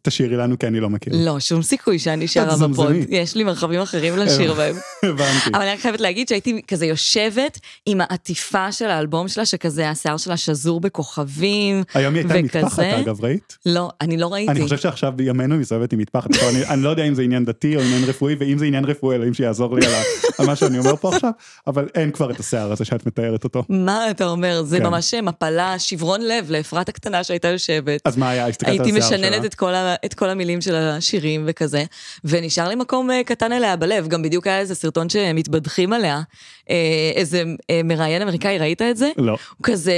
תשאירי 0.04 0.36
לנו 0.36 0.58
כי 0.58 0.66
אני 0.66 0.80
לא 0.80 0.90
מכיר. 0.90 1.12
לא, 1.16 1.40
שום 1.40 1.62
סיכוי 1.62 1.98
שאני 1.98 2.28
שרה. 2.28 2.68
בפוד. 2.68 2.92
יש 3.08 3.36
לי 3.36 3.44
מרחבים 3.44 3.80
אחרים 3.80 4.16
לשיר 4.16 4.54
בהם. 4.54 4.76
הבנתי. 5.02 5.50
אבל 5.54 5.62
אני 5.62 5.72
רק 5.72 5.80
חייבת 5.80 6.00
להגיד 6.00 6.28
שהייתי 6.28 6.62
כזה 6.68 6.86
יושבת 6.86 7.58
עם 7.86 8.00
העטיפה 8.00 8.72
של 8.72 8.84
האלבום 8.84 9.28
שלה, 9.28 9.46
שכזה 9.46 9.90
השיער 9.90 10.16
שלה 10.16 10.36
שזור 10.36 10.80
בכוכבים. 10.80 11.82
היום 11.94 12.14
היא 12.14 12.24
הייתה 12.30 12.58
מטפחת. 12.58 12.82
אגב, 12.82 13.24
ראית? 13.24 13.58
לא, 13.66 13.90
אני 14.00 14.16
לא 14.16 14.32
ראיתי. 14.32 14.52
אני 14.52 14.62
חושב 14.62 14.76
שעכשיו 14.78 15.12
בימינו 15.16 15.54
היא 15.54 15.60
מסתובבת 15.60 15.92
עם 15.92 15.98
מטפחת, 15.98 16.30
אני, 16.50 16.66
אני 16.66 16.82
לא 16.82 16.88
יודע 16.88 17.02
אם 17.02 17.14
זה 17.14 17.22
עניין 17.22 17.44
דתי 17.44 17.76
או 17.76 17.80
עניין 17.80 18.04
רפואי, 18.04 18.34
ואם 18.38 18.58
זה 18.58 18.64
עניין 18.64 18.84
רפואי, 18.84 19.16
אלוהים 19.16 19.34
שיעזור 19.34 19.76
לי 19.76 19.86
על, 20.38 20.46
מה 20.46 20.56
שאני 20.56 20.78
אומר 20.78 20.96
פה 20.96 21.14
עכשיו, 21.14 21.30
אבל 21.66 21.88
אין 21.94 22.10
כבר 22.10 22.30
את 22.30 22.40
השיער 22.40 22.72
הזה 22.72 22.84
שאת 22.84 23.06
מתארת 23.06 23.44
אותו. 23.44 23.62
מה 23.68 24.10
אתה 24.10 24.26
אומר? 24.26 24.62
זה 24.62 24.78
כן. 24.78 24.86
ממש 24.86 25.14
מפלה, 25.14 25.78
שברון 25.78 26.20
לב 26.20 26.50
לאפרת 26.50 26.88
הקטנה 26.88 27.24
שהייתה 27.24 27.48
יושבת. 27.48 28.00
אז 28.04 28.16
מה 28.16 28.30
היה? 28.30 28.46
הסתכלת 28.46 28.68
על 28.68 28.84
הייתי 28.84 28.98
השיער 28.98 29.18
שלה? 29.18 29.28
משננת 29.28 29.44
את 29.44 29.54
כל, 29.54 29.74
ה, 29.74 29.93
את 30.04 30.14
כל 30.14 30.30
המילים 30.30 30.60
של 30.60 30.74
השירים 30.74 31.44
וכזה, 31.46 31.84
ונשאר 32.24 32.68
לי 32.68 32.74
מקום 32.74 33.10
אה, 33.10 33.24
קטן 33.24 33.52
אליה 33.52 33.76
בלב, 33.76 34.08
גם 34.08 34.22
בדיוק 34.22 34.46
היה 34.46 34.58
איזה 34.58 34.74
סרטון 34.74 35.08
שמתבדחים 35.08 35.92
עליה, 35.92 36.20
איזה 37.16 37.44
אה, 37.70 37.80
מראיין 37.84 38.22
אמריקאי, 38.22 38.58
ראית 38.58 38.82
את 38.82 38.96
זה? 38.96 39.10
לא. 39.16 39.32
הוא 39.32 39.62
כזה 39.62 39.94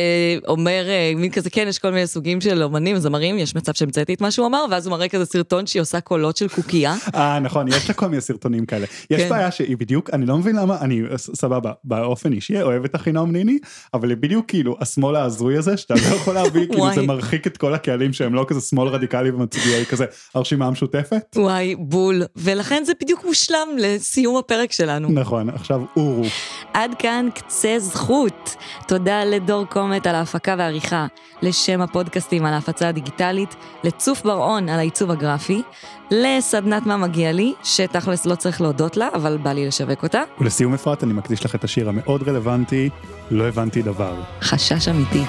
אומר, 0.48 0.84
אה, 0.88 1.12
מין 1.16 1.30
כזה, 1.30 1.50
כן, 1.50 1.66
יש 1.68 1.78
כל 1.78 1.90
מיני 1.90 2.06
סוגים 2.06 2.40
של 2.40 2.62
אומנים, 2.62 2.98
זמרים, 2.98 3.38
יש 3.38 3.54
מצב 3.56 3.72
שהמצאתי 3.72 4.14
את 4.14 4.20
מה 4.20 4.30
שהוא 4.30 4.46
אמר, 4.46 4.64
ואז 4.70 4.86
הוא 4.86 4.90
מראה 4.96 5.08
כזה 5.08 5.24
סרטון 5.24 5.66
שהיא 5.66 5.82
עושה 5.82 6.00
קולות 6.00 6.36
של 6.36 6.48
קוקייה. 6.48 6.94
אה, 7.14 7.38
נכון, 7.38 7.68
יש 7.68 7.88
לה 7.88 7.94
כל 7.94 8.06
מיני 8.06 8.20
סרטונים 8.20 8.66
כאלה. 8.66 8.86
יש 9.10 9.22
כן. 9.22 9.28
בעיה 9.28 9.50
שהיא 9.50 9.76
בדיוק, 9.76 10.10
אני 10.12 10.26
לא 10.26 10.38
מבין 10.38 10.56
למה, 10.56 10.80
אני 10.80 11.02
סבבה, 11.16 11.72
באופן 11.84 12.32
אישי 12.32 12.62
אוהב 12.62 12.84
את 12.84 12.94
אחינועם 12.94 13.32
ניני, 13.32 13.58
אבל 13.94 14.10
היא 14.10 14.16
בדיוק 14.16 14.44
כאילו 14.48 14.76
השמאל 14.80 15.16
ההזוי 15.16 15.56
הזה, 15.56 15.76
שאתה 15.76 15.94
לא 15.94 16.16
יכול 16.16 16.34
להביא, 16.34 16.66
כאילו. 16.70 16.94
זה 16.94 17.02
מרחיק 17.02 17.46
את 17.46 17.56
כל 17.56 17.74
הקהלים 17.74 18.12
שהם 18.12 18.34
לא 18.34 18.44
כזה 18.48 18.60
שמאל 18.60 18.88
רדיקלי 18.88 19.30
ומצביעי 19.30 19.86
כזה 19.86 20.04
הרשימה 20.34 20.66
המשותפת. 20.66 21.36
וואי, 21.36 21.74
בול. 21.78 22.22
ולכן 22.36 22.82
זה 22.86 22.92
בדיוק 23.00 23.24
מושלם 23.24 23.68
לסיום 23.78 24.36
הפרק 24.36 24.72
שלנו. 24.72 25.08
נכון, 25.10 25.50
עכשיו 25.50 25.82
אורו. 25.96 26.24
עד 26.72 26.94
כאן 26.98 27.28
קצה 27.34 27.78
זכות. 27.78 28.56
תודה 28.88 29.24
לדור 29.24 29.64
קומט 29.64 30.06
על 30.06 30.14
ההפקה 30.14 30.54
והעריכה, 30.58 31.06
לשם 31.42 31.80
הפודקאסטים 31.80 32.44
על 32.44 32.54
ההפצה 32.54 32.88
הדיגיטלית, 32.88 33.56
לצוף 33.84 34.22
בר-און 34.22 34.68
על 34.68 34.78
העיצוב 34.78 35.10
הגרפי, 35.10 35.62
לסדנת 36.10 36.86
מה 36.86 36.96
מגיע 36.96 37.32
לי, 37.32 37.54
שתכלס 37.62 38.26
לא 38.26 38.34
צריך 38.34 38.60
להודות 38.60 38.96
לה, 38.96 39.08
אבל 39.14 39.36
בא 39.36 39.52
לי 39.52 39.66
לשווק 39.66 40.02
אותה. 40.02 40.22
ולסיום 40.40 40.74
אפרת, 40.74 41.04
אני 41.04 41.12
מקדיש 41.12 41.44
לך 41.44 41.54
את 41.54 41.64
השיר 41.64 41.88
המאוד 41.88 42.28
רלוונטי, 42.28 42.90
לא 43.30 43.48
הבנתי 43.48 43.82
דבר. 43.82 44.14
חשש 44.42 44.88
אמיתי. 44.88 45.22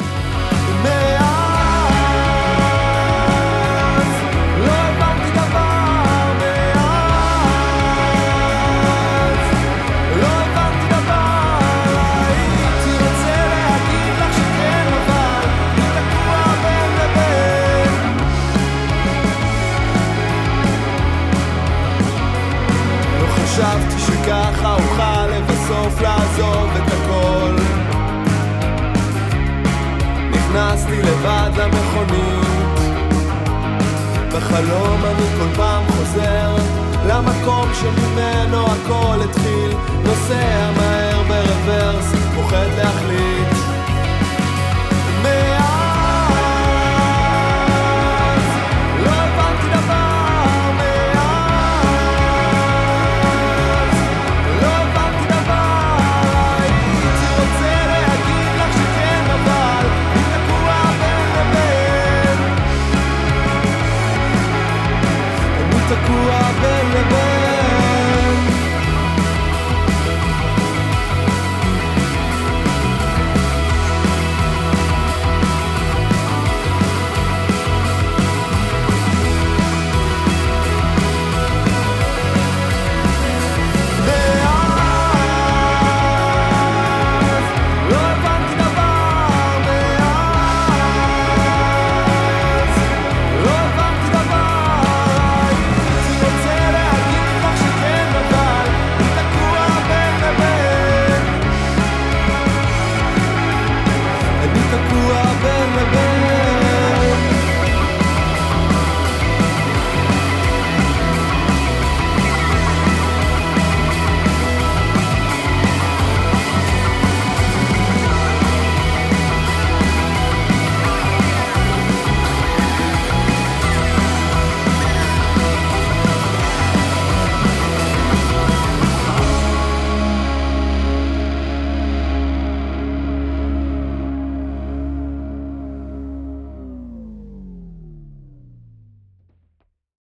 חשבתי 23.57 23.99
שככה 23.99 24.73
אוכל 24.73 25.27
לבסוף 25.27 26.01
לעזוב 26.01 26.69
את 26.75 26.93
הכל? 26.93 27.55
נכנסתי 30.31 31.01
לבד 31.01 31.49
למכונית. 31.57 32.79
בחלום 34.33 35.01
אני 35.05 35.25
כל 35.39 35.55
פעם 35.55 35.83
חוזר 35.87 36.55
למקום 37.07 37.69
שממנו 37.73 38.65
הכל 38.65 39.21
התחיל. 39.29 39.71
נוסע 40.03 40.71
מהר 40.77 41.23
ברוורס, 41.23 42.11
פוחד 42.35 42.67
להחליט 42.77 43.56